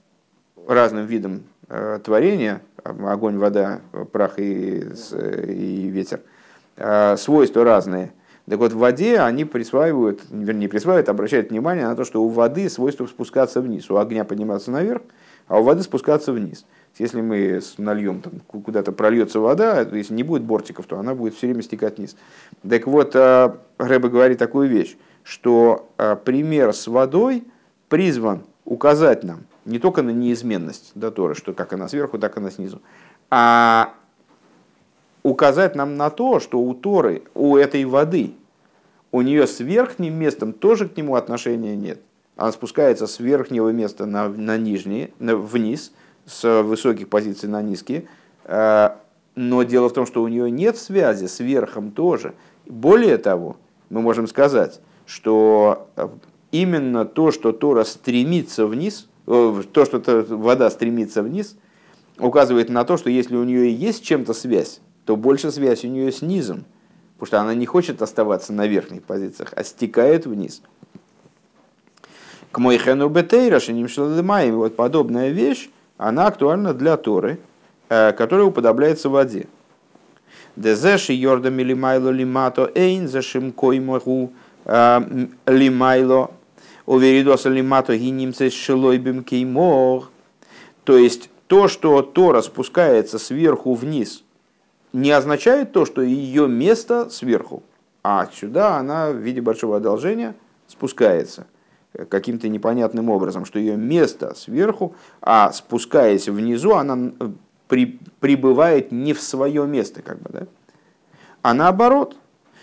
разным 0.66 1.06
видам 1.06 1.44
творения, 2.02 2.62
огонь, 2.88 3.38
вода, 3.38 3.80
прах 4.12 4.38
и, 4.38 4.84
и 5.12 5.88
ветер– 5.88 6.20
Э, 6.78 7.16
свойства 7.16 7.64
разные. 7.64 8.12
Так 8.48 8.60
вот, 8.60 8.72
в 8.72 8.78
воде 8.78 9.18
они 9.18 9.44
присваивают, 9.44 10.20
вернее, 10.30 10.68
присваивают, 10.68 11.08
обращают 11.08 11.50
внимание 11.50 11.86
на 11.88 11.96
то, 11.96 12.04
что 12.04 12.22
у 12.22 12.28
воды 12.28 12.70
свойство 12.70 13.06
спускаться 13.06 13.60
вниз, 13.60 13.90
у 13.90 13.96
огня 13.96 14.24
подниматься 14.24 14.70
наверх, 14.70 15.02
а 15.48 15.58
у 15.58 15.64
воды 15.64 15.82
спускаться 15.82 16.32
вниз. 16.32 16.64
Если 16.96 17.20
мы 17.20 17.60
нальем, 17.78 18.22
там, 18.22 18.34
куда-то 18.46 18.92
прольется 18.92 19.40
вода, 19.40 19.80
если 19.80 20.14
не 20.14 20.22
будет 20.22 20.44
бортиков, 20.44 20.86
то 20.86 20.98
она 20.98 21.16
будет 21.16 21.34
все 21.34 21.48
время 21.48 21.62
стекать 21.62 21.98
вниз. 21.98 22.16
Так 22.66 22.86
вот, 22.86 23.16
э, 23.16 23.54
Рэбе 23.78 24.08
говорит 24.08 24.38
такую 24.38 24.68
вещь, 24.68 24.96
что 25.24 25.90
пример 26.24 26.72
с 26.72 26.86
водой 26.86 27.44
призван 27.88 28.44
указать 28.64 29.24
нам 29.24 29.40
не 29.64 29.78
только 29.78 30.02
на 30.02 30.10
неизменность 30.10 30.92
да, 30.94 31.10
Торы, 31.10 31.34
что 31.34 31.52
как 31.52 31.72
она 31.72 31.88
сверху, 31.88 32.18
так 32.18 32.36
она 32.36 32.50
снизу, 32.50 32.80
а 33.30 33.94
указать 35.22 35.74
нам 35.74 35.96
на 35.96 36.10
то, 36.10 36.40
что 36.40 36.60
у 36.60 36.74
Торы, 36.74 37.22
у 37.34 37.56
этой 37.56 37.84
воды, 37.84 38.32
у 39.12 39.22
нее 39.22 39.46
с 39.46 39.60
верхним 39.60 40.14
местом 40.14 40.52
тоже 40.52 40.88
к 40.88 40.96
нему 40.96 41.14
отношения 41.14 41.76
нет. 41.76 42.00
Она 42.36 42.52
спускается 42.52 43.06
с 43.06 43.18
верхнего 43.18 43.70
места 43.70 44.06
на, 44.06 44.28
на 44.28 44.56
нижнее, 44.56 45.10
на, 45.18 45.36
вниз, 45.36 45.92
с 46.24 46.62
высоких 46.62 47.08
позиций 47.08 47.48
на 47.48 47.62
низкие. 47.62 48.06
Э, 48.44 48.90
но 49.34 49.62
дело 49.62 49.88
в 49.88 49.92
том, 49.92 50.06
что 50.06 50.22
у 50.22 50.28
нее 50.28 50.50
нет 50.50 50.76
связи 50.76 51.26
с 51.26 51.40
верхом 51.40 51.90
тоже. 51.90 52.34
Более 52.66 53.18
того, 53.18 53.56
мы 53.90 54.02
можем 54.02 54.26
сказать, 54.26 54.80
что 55.06 55.88
именно 56.52 57.04
то, 57.04 57.32
что 57.32 57.52
Тора 57.52 57.84
стремится 57.84 58.66
вниз, 58.66 59.07
то, 59.28 59.84
что 59.84 60.02
вода 60.30 60.70
стремится 60.70 61.22
вниз, 61.22 61.56
указывает 62.18 62.70
на 62.70 62.84
то, 62.84 62.96
что 62.96 63.10
если 63.10 63.36
у 63.36 63.44
нее 63.44 63.72
есть 63.72 64.02
чем-то 64.02 64.32
связь, 64.32 64.80
то 65.04 65.16
больше 65.16 65.50
связь 65.50 65.84
у 65.84 65.88
нее 65.88 66.10
с 66.10 66.22
низом, 66.22 66.64
потому 67.14 67.26
что 67.26 67.40
она 67.40 67.54
не 67.54 67.66
хочет 67.66 68.00
оставаться 68.00 68.52
на 68.52 68.66
верхних 68.66 69.02
позициях, 69.02 69.52
а 69.54 69.64
стекает 69.64 70.26
вниз. 70.26 70.62
К 72.50 72.58
мой 72.58 72.78
хену 72.78 73.08
бетейра 73.08 73.60
шиним 73.60 73.88
шлалимаем, 73.88 74.56
вот 74.56 74.76
подобная 74.76 75.28
вещь, 75.28 75.68
она 75.98 76.26
актуальна 76.26 76.72
для 76.72 76.96
Торы, 76.96 77.38
э, 77.90 78.12
которая 78.12 78.46
уподобляется 78.46 79.10
воде. 79.10 79.46
Дезеши 80.56 81.12
йорда 81.12 81.50
милимайло 81.50 82.08
лимато 82.08 82.70
эйн 82.74 83.08
зашим 83.08 83.52
коймаху 83.52 84.32
э, 84.64 85.26
лимайло 85.46 86.30
уверидоса 86.94 87.48
лимато 87.48 87.96
гинимце 87.96 88.50
шелойбим 88.50 89.24
кеймор. 89.24 90.10
То 90.84 90.96
есть 90.96 91.30
то, 91.46 91.68
что 91.68 92.02
Тора 92.02 92.42
спускается 92.42 93.18
сверху 93.18 93.74
вниз– 93.74 94.24
не 94.92 95.10
означает 95.10 95.72
то, 95.72 95.84
что 95.84 96.02
ее 96.02 96.48
место 96.48 97.10
сверху, 97.10 97.62
а 98.02 98.22
отсюда 98.22 98.76
она 98.76 99.10
в 99.10 99.16
виде 99.16 99.40
большого 99.40 99.76
одолжения 99.76 100.34
спускается 100.66 101.46
каким-то 102.08 102.48
непонятным 102.48 103.10
образом, 103.10 103.44
что 103.44 103.58
ее 103.58 103.76
место 103.76 104.34
сверху, 104.34 104.94
а 105.20 105.52
спускаясь 105.52 106.28
внизу, 106.28 106.74
она 106.74 107.12
при, 107.66 107.98
прибывает 108.20 108.92
не 108.92 109.14
в 109.14 109.20
свое 109.20 109.66
место, 109.66 110.02
как 110.02 110.20
бы, 110.20 110.30
да? 110.30 110.46
а 111.42 111.54
наоборот, 111.54 112.16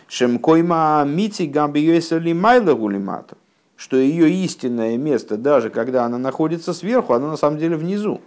шемкойма 0.07 1.03
мити 1.07 1.43
гамбиюэсали 1.43 2.33
майлагулимату, 2.33 3.37
что 3.75 3.97
ее 3.97 4.29
истинное 4.29 4.97
место, 4.97 5.37
даже 5.37 5.69
когда 5.69 6.05
она 6.05 6.17
находится 6.17 6.73
сверху, 6.73 7.13
она 7.13 7.29
на 7.29 7.37
самом 7.37 7.57
деле 7.57 7.75
внизу. 7.75 8.21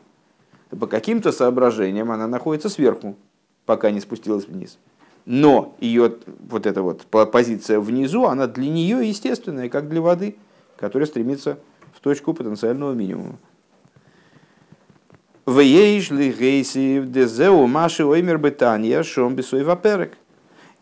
По 0.71 0.87
каким-то 0.87 1.33
соображениям 1.33 2.11
она 2.11 2.27
находится 2.27 2.69
сверху, 2.69 3.17
пока 3.65 3.91
не 3.91 4.01
спустилась 4.01 4.47
вниз. 4.47 4.79
Но 5.25 5.75
ее 5.81 6.17
вот 6.49 6.67
эта 6.67 6.83
вот 6.83 7.03
позиция 7.07 7.81
внизу, 7.81 8.25
она 8.25 8.47
для 8.47 8.69
нее 8.69 9.09
естественная, 9.09 9.69
как 9.69 9.89
для 9.89 10.01
воды, 10.01 10.37
которая 10.77 11.07
стремится 11.07 11.59
в 11.95 12.01
точку 12.01 12.35
потенциального 12.35 12.93
минимума. 12.93 13.39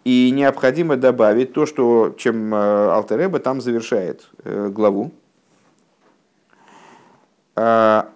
И 0.06 0.30
необходимо 0.30 0.96
добавить 0.96 1.52
то, 1.52 1.66
что, 1.66 2.14
чем 2.16 2.54
э, 2.54 2.90
Алтереба 2.92 3.40
там 3.40 3.60
завершает 3.60 4.28
э, 4.44 4.68
главу. 4.68 5.10
А, 7.56 8.08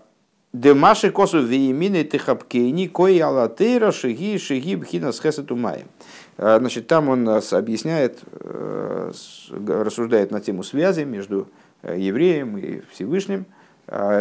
Демаши 0.53 1.11
косу 1.11 1.43
виемины 1.43 2.05
тихапкейни 2.05 2.87
кой 2.87 3.19
алатейра 3.19 3.91
шиги 3.91 4.39
шиги 4.39 4.77
бхина 4.77 5.11
схесет 5.11 5.51
умаем. 5.51 5.89
А, 6.39 6.61
значит, 6.61 6.87
там 6.87 7.09
он 7.09 7.25
нас 7.25 7.53
объясняет, 7.53 8.21
э, 8.35 9.11
рассуждает 9.51 10.31
на 10.31 10.41
тему 10.41 10.63
связи 10.63 11.03
между 11.03 11.49
э, 11.83 11.99
евреем 11.99 12.57
и 12.57 12.83
Всевышним, 12.93 13.47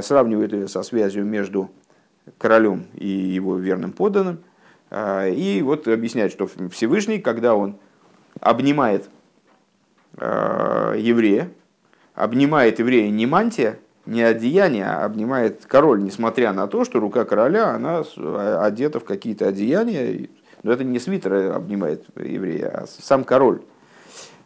сравнивает 0.02 0.54
ее 0.54 0.68
со 0.68 0.82
связью 0.82 1.24
между 1.24 1.70
королем 2.40 2.88
и 2.96 3.08
его 3.08 3.58
верным 3.58 3.92
подданным. 3.92 4.40
А, 4.90 5.28
и 5.28 5.62
вот 5.62 5.88
объясняет, 5.88 6.32
что 6.32 6.48
Всевышний, 6.72 7.20
когда 7.20 7.56
он 7.56 7.78
обнимает 8.40 9.10
еврея, 10.18 11.50
обнимает 12.14 12.80
еврея 12.80 13.10
не 13.10 13.26
мантия, 13.26 13.80
не 14.06 14.22
одеяние, 14.22 14.86
а 14.86 15.06
обнимает 15.06 15.66
король, 15.66 16.04
несмотря 16.04 16.52
на 16.52 16.68
то, 16.68 16.84
что 16.84 17.00
рука 17.00 17.24
короля, 17.24 17.70
она 17.70 18.04
одета 18.66 19.00
в 19.00 19.06
какие-то 19.06 19.48
одеяния. 19.48 20.28
Но 20.64 20.74
это 20.74 20.84
не 20.84 21.00
свитер 21.00 21.54
обнимает 21.54 22.04
еврея, 22.18 22.82
а 22.84 22.86
сам 22.88 23.24
король. 23.24 23.62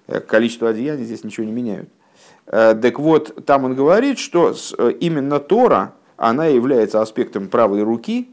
Э, 0.07 0.19
количество 0.19 0.69
одеяний 0.69 1.05
здесь 1.05 1.23
ничего 1.23 1.45
не 1.45 1.51
меняют. 1.51 1.89
Э, 2.45 2.75
так 2.79 2.99
вот, 2.99 3.45
там 3.45 3.63
он 3.63 3.75
говорит, 3.75 4.19
что 4.19 4.53
э, 4.77 4.91
именно 4.99 5.39
Тора, 5.39 5.93
она 6.17 6.45
является 6.45 7.01
аспектом 7.01 7.47
правой 7.47 7.83
руки 7.83 8.29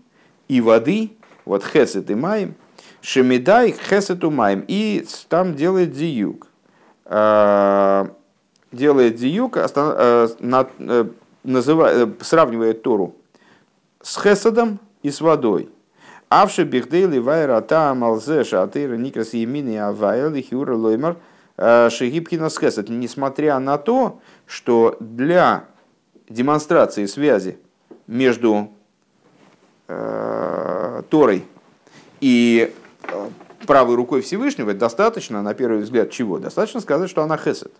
и 0.48 0.60
воды, 0.60 1.12
вот 1.50 1.64
хесет 1.64 2.10
и 2.10 2.14
маем, 2.14 2.54
Шемидай 3.02 3.72
хесету 3.72 4.30
маем. 4.30 4.64
И 4.68 5.04
там 5.28 5.56
делает 5.56 5.92
диюк. 5.92 6.46
Делает 7.04 8.14
диюк, 9.16 9.58
называет, 11.42 12.22
сравнивает 12.22 12.82
Тору 12.82 13.16
с 14.00 14.22
хесадом 14.22 14.78
и 15.02 15.10
с 15.10 15.20
водой. 15.20 15.70
Авши 16.28 16.62
бихдейли 16.62 17.18
вайра 17.18 17.60
та 17.62 17.92
малзе 17.94 18.44
шатыра 18.44 18.96
никрас 18.96 19.34
емины 19.34 19.76
авайл 19.78 20.32
и 20.34 20.42
хиура 20.42 20.76
лоймар 20.76 21.16
шегибкина 21.58 22.48
схесад. 22.48 22.88
Несмотря 22.88 23.58
на 23.58 23.76
то, 23.76 24.20
что 24.46 24.96
для 25.00 25.64
демонстрации 26.28 27.06
связи 27.06 27.58
между 28.06 28.70
э, 29.88 30.79
Торой 31.02 31.44
и 32.20 32.72
э, 33.02 33.28
правой 33.66 33.96
рукой 33.96 34.20
Всевышнего 34.20 34.74
достаточно, 34.74 35.42
на 35.42 35.54
первый 35.54 35.82
взгляд, 35.82 36.10
чего? 36.10 36.38
Достаточно 36.38 36.80
сказать, 36.80 37.10
что 37.10 37.22
она 37.22 37.36
хесед. 37.36 37.72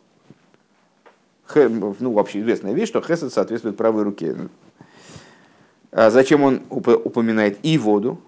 Хе, 1.52 1.68
ну, 1.68 2.12
вообще 2.12 2.40
известная 2.40 2.72
вещь, 2.72 2.88
что 2.88 3.00
хесед 3.00 3.33
соответствует 3.33 3.76
правой 3.76 4.04
руке. 4.04 4.37
А 5.92 6.11
зачем 6.11 6.42
он 6.42 6.62
упоминает 6.70 7.59
и 7.62 7.76
воду? 7.78 8.20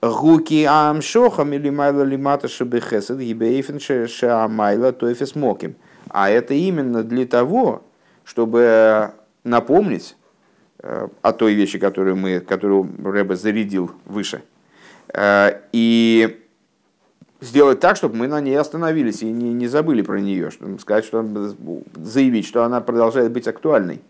Гуки 0.00 0.64
амшохам 0.64 1.52
или 1.52 1.70
майла 1.70 2.02
лимата 2.02 2.48
шабехесед 2.48 3.18
гибейфен 3.18 3.80
шамайла 4.08 4.92
тоефес 4.92 5.34
моким. 5.34 5.74
А 6.08 6.30
это 6.30 6.54
именно 6.54 7.02
для 7.02 7.26
того, 7.26 7.82
чтобы 8.24 9.12
напомнить 9.44 10.16
э, 10.20 10.25
о 10.82 11.32
той 11.32 11.54
вещи, 11.54 11.78
которую, 11.78 12.16
мы, 12.16 12.40
которую 12.40 12.88
Рэбе 13.02 13.36
зарядил 13.36 13.92
выше, 14.04 14.42
э, 15.12 15.60
и 15.72 16.42
сделать 17.40 17.80
так, 17.80 17.96
чтобы 17.96 18.16
мы 18.16 18.28
на 18.28 18.40
ней 18.40 18.56
остановились 18.56 19.22
и 19.22 19.26
не, 19.26 19.52
не 19.52 19.68
забыли 19.68 20.02
про 20.02 20.20
нее, 20.20 20.50
чтобы 20.50 20.78
сказать, 20.78 21.04
что 21.04 21.24
заявить, 21.94 22.46
что 22.46 22.64
она 22.64 22.80
продолжает 22.80 23.32
быть 23.32 23.48
актуальной. 23.48 24.00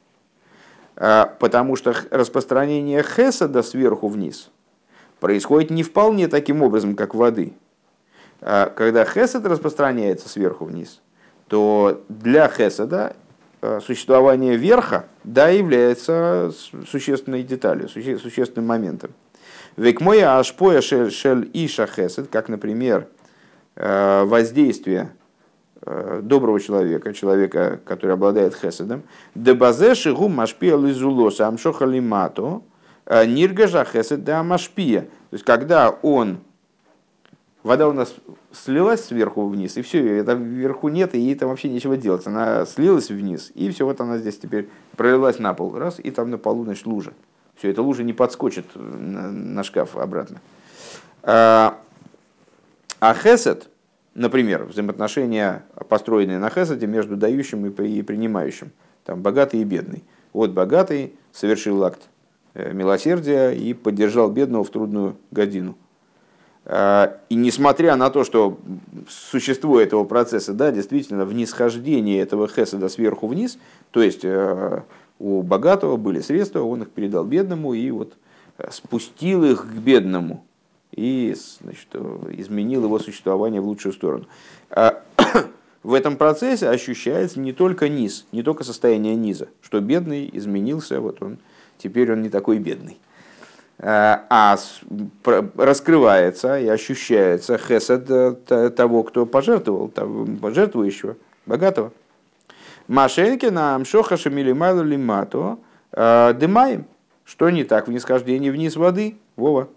Э, 0.96 1.26
потому 1.38 1.76
что 1.76 1.94
распространение 2.10 3.02
хесада 3.02 3.62
сверху 3.62 4.08
вниз 4.08 4.50
происходит 5.20 5.70
не 5.70 5.82
вполне 5.82 6.28
таким 6.28 6.62
образом, 6.62 6.94
как 6.94 7.14
воды. 7.14 7.54
Когда 8.40 9.06
хесад 9.06 9.46
распространяется 9.46 10.28
сверху 10.28 10.66
вниз, 10.66 11.00
то 11.48 12.04
для 12.10 12.48
хесада 12.48 13.16
Э, 13.16 13.25
существование 13.84 14.56
верха, 14.56 15.06
да, 15.24 15.48
является 15.48 16.52
существенной 16.90 17.42
деталью, 17.42 17.88
существенным 17.88 18.66
моментом. 18.66 19.10
Век 19.76 20.00
мой 20.00 20.22
ашпоя 20.22 20.80
шель 20.80 21.50
и 21.52 21.68
шахесед, 21.68 22.28
как, 22.28 22.48
например, 22.48 23.08
э, 23.74 24.24
воздействие 24.24 25.10
э, 25.82 26.20
доброго 26.22 26.60
человека, 26.60 27.12
человека, 27.12 27.80
который 27.84 28.12
обладает 28.12 28.54
хеседом, 28.54 29.02
дебазе 29.34 29.94
шигу 29.94 30.28
машпия 30.28 30.76
лизулоса 30.76 31.46
амшоха 31.46 31.84
лимато, 31.84 32.62
ниргажа 33.06 33.84
хесед 33.84 34.24
да 34.24 34.42
машпия. 34.42 35.02
То 35.02 35.34
есть, 35.34 35.44
когда 35.44 35.90
он 35.90 36.38
вода 37.66 37.88
у 37.88 37.92
нас 37.92 38.14
слилась 38.52 39.04
сверху 39.04 39.46
вниз, 39.48 39.76
и 39.76 39.82
все, 39.82 40.18
это 40.18 40.34
вверху 40.34 40.88
нет, 40.88 41.14
и 41.14 41.18
ей 41.18 41.34
там 41.34 41.48
вообще 41.50 41.68
нечего 41.68 41.96
делать. 41.96 42.26
Она 42.26 42.64
слилась 42.64 43.10
вниз, 43.10 43.50
и 43.54 43.70
все, 43.70 43.84
вот 43.84 44.00
она 44.00 44.18
здесь 44.18 44.38
теперь 44.38 44.68
пролилась 44.96 45.38
на 45.38 45.52
пол, 45.52 45.76
раз, 45.76 45.98
и 45.98 46.10
там 46.10 46.30
на 46.30 46.38
полу, 46.38 46.64
значит, 46.64 46.86
лужа. 46.86 47.12
Все, 47.56 47.70
эта 47.70 47.82
лужа 47.82 48.04
не 48.04 48.12
подскочит 48.12 48.66
на, 48.74 49.32
на 49.32 49.64
шкаф 49.64 49.96
обратно. 49.96 50.40
А, 51.22 51.78
а 53.00 53.14
хесед, 53.14 53.68
например, 54.14 54.64
взаимоотношения, 54.64 55.64
построенные 55.88 56.38
на 56.38 56.50
хесаде 56.50 56.86
между 56.86 57.16
дающим 57.16 57.66
и 57.66 58.02
принимающим, 58.02 58.70
там 59.04 59.22
богатый 59.22 59.60
и 59.60 59.64
бедный. 59.64 60.04
Вот 60.32 60.52
богатый 60.52 61.14
совершил 61.32 61.82
акт 61.82 62.02
э, 62.54 62.72
милосердия 62.72 63.50
и 63.50 63.74
поддержал 63.74 64.30
бедного 64.30 64.62
в 64.62 64.70
трудную 64.70 65.16
годину– 65.32 65.76
и 66.68 67.34
несмотря 67.34 67.94
на 67.94 68.10
то, 68.10 68.24
что 68.24 68.58
существо 69.08 69.80
этого 69.80 70.02
процесса, 70.02 70.52
да, 70.52 70.72
действительно, 70.72 71.24
в 71.24 71.32
нисхождении 71.32 72.20
этого 72.20 72.48
хеседа 72.48 72.88
сверху 72.88 73.28
вниз, 73.28 73.58
то 73.92 74.02
есть 74.02 74.24
э, 74.24 74.82
у 75.20 75.42
богатого 75.42 75.96
были 75.96 76.20
средства, 76.20 76.62
он 76.62 76.82
их 76.82 76.90
передал 76.90 77.24
бедному 77.24 77.72
и 77.72 77.88
вот 77.92 78.14
э, 78.58 78.68
спустил 78.72 79.44
их 79.44 79.62
к 79.62 79.74
бедному 79.74 80.44
и 80.90 81.36
значит, 81.60 81.94
изменил 82.32 82.84
его 82.84 82.98
существование 82.98 83.60
в 83.60 83.66
лучшую 83.66 83.92
сторону. 83.92 84.26
В 85.84 85.94
этом 85.94 86.16
процессе 86.16 86.68
ощущается 86.68 87.38
не 87.38 87.52
только 87.52 87.88
низ, 87.88 88.26
не 88.32 88.42
только 88.42 88.64
состояние 88.64 89.14
низа, 89.14 89.48
что 89.62 89.80
бедный 89.80 90.28
изменился, 90.32 91.00
вот 91.00 91.22
он, 91.22 91.38
теперь 91.78 92.12
он 92.12 92.22
не 92.22 92.28
такой 92.28 92.58
бедный. 92.58 92.98
Э, 93.78 94.20
а 94.30 94.56
раскрывается 95.22 96.58
и 96.58 96.66
ощущается 96.66 97.58
хесед 97.58 98.06
э, 98.08 98.70
того, 98.70 99.02
кто 99.02 99.26
пожертвовал, 99.26 99.88
того 99.88 100.26
пожертвующего, 100.40 101.16
богатого. 101.44 101.92
Машенки 102.88 103.46
на 103.46 103.74
Амшоха 103.74 104.16
Шамилимайлу 104.16 104.82
Лимато 104.82 105.58
э, 105.92 106.34
дымаем. 106.38 106.86
Что 107.26 107.50
не 107.50 107.64
так 107.64 107.88
в 107.88 107.92
нисхождении 107.92 108.50
вниз 108.50 108.76
воды? 108.76 109.16
Вова. 109.34 109.68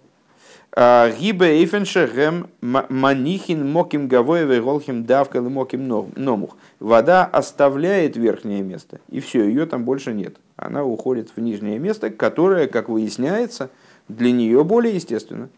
Гибе 0.75 1.47
эйфеншехем 1.47 2.47
манихин 2.61 3.69
моким 3.69 4.07
гавоеве 4.07 4.61
голхим 4.61 5.03
давка 5.03 5.41
моким 5.41 5.87
номух. 6.15 6.55
Вода 6.79 7.25
оставляет 7.25 8.15
верхнее 8.15 8.61
место, 8.61 8.99
и 9.09 9.19
все, 9.19 9.45
ее 9.45 9.65
там 9.65 9.83
больше 9.83 10.13
нет. 10.13 10.35
Она 10.57 10.83
уходит 10.83 11.31
в 11.35 11.41
нижнее 11.41 11.79
место, 11.79 12.11
которое, 12.11 12.67
как 12.67 12.87
выясняется, 12.87 13.71
для 14.09 14.31
нее 14.31 14.63
более 14.63 14.95
естественно. 14.95 15.49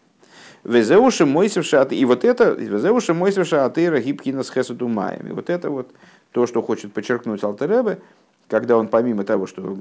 Везеуши 0.64 1.26
мойсев 1.26 1.66
шат. 1.66 1.92
И 1.92 2.06
вот 2.06 2.24
это, 2.24 2.52
везеуши 2.52 3.14
мойсев 3.16 3.48
шатыра 3.48 4.00
гибкина 4.00 4.44
с. 4.44 4.56
И 4.56 5.32
вот 5.32 5.50
это 5.50 5.70
вот 5.72 5.90
то, 6.32 6.46
что 6.46 6.62
хочет 6.62 6.94
подчеркнуть 6.94 7.44
Алтеребе, 7.44 8.00
когда 8.48 8.78
он 8.78 8.88
помимо 8.88 9.24
того, 9.24 9.48
что 9.48 9.76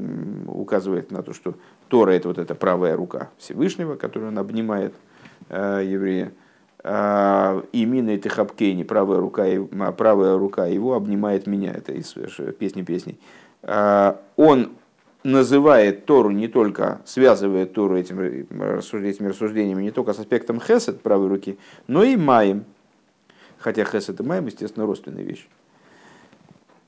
указывает 0.46 1.10
на 1.10 1.22
то, 1.22 1.34
что 1.34 1.54
Тора 1.88 2.12
это 2.12 2.28
вот 2.28 2.38
эта 2.38 2.54
правая 2.54 2.96
рука 2.96 3.28
Всевышнего, 3.36 3.96
которую 3.96 4.30
он 4.30 4.38
обнимает 4.38 4.94
э, 5.48 5.82
еврея, 5.84 6.32
э, 6.82 7.62
и 7.72 7.84
Мина 7.84 8.10
и 8.10 8.18
Техапкейни, 8.18 8.84
правая 8.84 9.18
рука, 9.18 9.44
правая 9.98 10.38
рука 10.38 10.66
его 10.66 10.94
обнимает 10.94 11.46
меня, 11.46 11.72
это 11.72 11.92
из 11.92 12.16
э, 12.16 12.52
песни 12.52 12.82
песней. 12.82 13.18
Э, 13.62 14.14
он 14.36 14.70
называет 15.22 16.06
Тору 16.06 16.30
не 16.30 16.48
только, 16.48 17.00
связывает 17.04 17.72
Тору 17.72 17.96
этим, 17.96 18.20
этими 18.20 19.28
рассуждениями 19.28 19.82
не 19.82 19.90
только 19.90 20.12
с 20.12 20.18
аспектом 20.18 20.60
хесед 20.60 21.00
правой 21.02 21.28
руки, 21.28 21.58
но 21.86 22.02
и 22.02 22.16
маем. 22.16 22.64
Хотя 23.58 23.84
хесед 23.84 24.20
и 24.20 24.22
маем, 24.22 24.46
естественно, 24.46 24.86
родственные 24.86 25.24
вещи. 25.24 25.46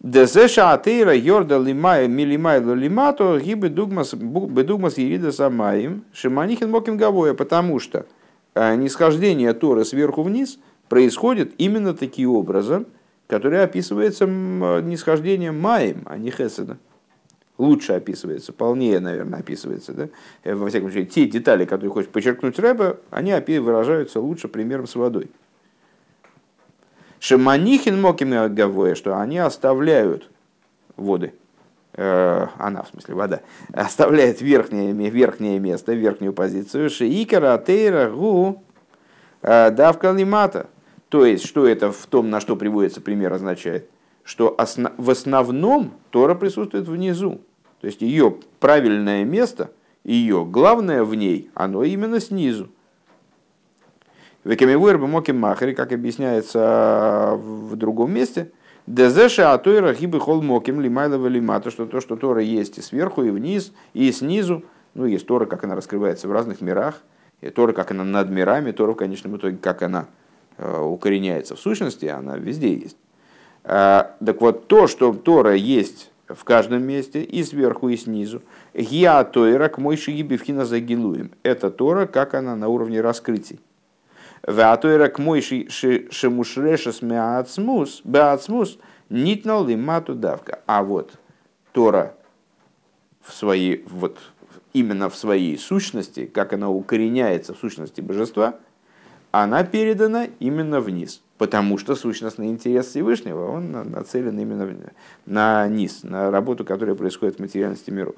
Дезеша 0.00 0.72
атеира 0.72 1.14
йорда 1.14 1.58
лимая 1.58 2.08
милимайло 2.08 2.72
лимато 2.72 3.38
гибы 3.38 3.68
дугмас 3.68 4.14
бедугмас 4.14 4.98
ерида 4.98 5.30
самаем 5.30 6.04
шиманихин 6.12 6.70
моким 6.70 6.96
гавоя, 6.96 7.34
потому 7.34 7.78
что 7.78 8.06
э, 8.54 8.74
нисхождение 8.74 9.52
Торы 9.52 9.84
сверху 9.84 10.22
вниз 10.22 10.58
происходит 10.88 11.52
именно 11.58 11.94
таким 11.94 12.30
образом, 12.30 12.86
который 13.28 13.62
описывается 13.62 14.26
нисхождением 14.26 15.60
маем, 15.60 16.02
а 16.06 16.18
не 16.18 16.32
хеседа 16.32 16.78
лучше 17.58 17.92
описывается, 17.92 18.52
полнее, 18.52 19.00
наверное, 19.00 19.40
описывается. 19.40 19.92
Да? 19.92 20.08
Э, 20.44 20.54
во 20.54 20.68
всяком 20.68 20.90
случае, 20.90 21.06
те 21.06 21.26
детали, 21.26 21.64
которые 21.64 21.90
хочет 21.90 22.10
подчеркнуть 22.10 22.58
Рэбе, 22.58 22.96
они 23.10 23.32
выражаются 23.58 24.20
лучше 24.20 24.48
примером 24.48 24.86
с 24.86 24.94
водой. 24.94 25.30
Шаманихин 27.20 28.00
мокими 28.00 28.48
гавоя, 28.48 28.94
что 28.94 29.20
они 29.20 29.38
оставляют 29.38 30.28
воды, 30.96 31.32
э, 31.94 32.46
она, 32.58 32.82
в 32.82 32.88
смысле, 32.88 33.14
вода, 33.14 33.40
оставляет 33.72 34.40
верхнее, 34.40 34.92
верхнее 34.92 35.60
место, 35.60 35.92
верхнюю 35.92 36.32
позицию, 36.32 36.90
шиикара 36.90 37.56
тейра 37.58 38.10
гу 38.10 38.62
э, 39.42 39.70
давка 39.70 40.10
лимата. 40.10 40.66
То 41.10 41.26
есть, 41.26 41.46
что 41.46 41.68
это 41.68 41.92
в 41.92 42.06
том, 42.06 42.30
на 42.30 42.40
что 42.40 42.56
приводится 42.56 43.00
пример, 43.00 43.32
означает? 43.32 43.88
Что 44.24 44.56
в 44.56 45.10
основном 45.10 45.92
Тора 46.10 46.34
присутствует 46.34 46.86
внизу. 46.86 47.40
То 47.80 47.86
есть 47.86 48.02
ее 48.02 48.36
правильное 48.60 49.24
место, 49.24 49.70
ее 50.04 50.44
главное 50.44 51.02
в 51.04 51.14
ней, 51.14 51.50
оно 51.54 51.82
именно 51.82 52.20
снизу. 52.20 52.68
Векамивуэр 54.44 54.98
бемоким 54.98 55.38
махари, 55.38 55.72
как 55.74 55.92
объясняется 55.92 57.34
в 57.36 57.76
другом 57.76 58.12
месте, 58.12 58.50
Дезеша 58.86 59.52
атойра 59.52 59.94
хибы 59.94 60.18
хол 60.18 60.42
моким 60.42 60.80
лимайлова 60.80 61.28
лимата, 61.28 61.70
что 61.70 61.86
то, 61.86 62.00
что 62.00 62.16
Тора 62.16 62.42
есть 62.42 62.78
и 62.78 62.82
сверху, 62.82 63.22
и 63.22 63.30
вниз, 63.30 63.72
и 63.94 64.10
снизу, 64.10 64.64
ну, 64.94 65.06
есть 65.06 65.26
Тора, 65.26 65.46
как 65.46 65.62
она 65.62 65.76
раскрывается 65.76 66.26
в 66.26 66.32
разных 66.32 66.60
мирах, 66.60 67.00
И 67.40 67.50
Тора, 67.50 67.72
как 67.72 67.92
она 67.92 68.02
над 68.02 68.30
мирами, 68.30 68.72
Тора 68.72 68.92
в 68.92 68.96
конечном 68.96 69.36
итоге, 69.36 69.56
как 69.56 69.82
она 69.82 70.06
э, 70.58 70.80
укореняется 70.80 71.54
в 71.54 71.60
сущности, 71.60 72.06
она 72.06 72.36
везде 72.36 72.74
есть. 72.74 72.96
А, 73.64 74.14
так 74.24 74.40
вот, 74.40 74.66
то, 74.66 74.86
что 74.86 75.12
Тора 75.12 75.54
есть 75.54 76.10
в 76.28 76.44
каждом 76.44 76.82
месте, 76.82 77.22
и 77.22 77.42
сверху, 77.44 77.88
и 77.88 77.96
снизу, 77.96 78.42
я 78.74 79.22
Тора 79.24 79.68
к 79.68 79.78
мой 79.78 79.96
шигибивхина 79.96 80.64
загилуем. 80.64 81.32
Это 81.42 81.70
Тора, 81.70 82.06
как 82.06 82.34
она 82.34 82.56
на 82.56 82.68
уровне 82.68 83.00
раскрытий. 83.00 83.60
Веатойра 84.46 85.08
к 85.08 85.18
мой 85.18 85.40
шемушрешес 85.40 87.02
меацмус, 87.02 88.00
беацмус, 88.04 88.78
нитнал 89.08 89.68
мату 89.68 90.14
давка. 90.14 90.60
А 90.66 90.82
вот 90.82 91.12
Тора 91.72 92.14
в 93.22 93.32
своей, 93.32 93.84
вот 93.88 94.18
именно 94.72 95.08
в 95.08 95.14
своей 95.14 95.56
сущности, 95.58 96.26
как 96.26 96.52
она 96.52 96.70
укореняется 96.70 97.54
в 97.54 97.58
сущности 97.58 98.00
божества, 98.00 98.56
она 99.32 99.64
передана 99.64 100.28
именно 100.38 100.80
вниз. 100.80 101.22
Потому 101.38 101.76
что 101.76 101.96
сущностный 101.96 102.46
интерес 102.46 102.86
Всевышнего, 102.86 103.50
он 103.50 103.72
нацелен 103.72 104.38
именно 104.38 104.92
на 105.26 105.66
низ, 105.66 106.04
на 106.04 106.30
работу, 106.30 106.64
которая 106.64 106.94
происходит 106.94 107.36
в 107.36 107.40
материальности 107.40 107.90
миров. 107.90 108.14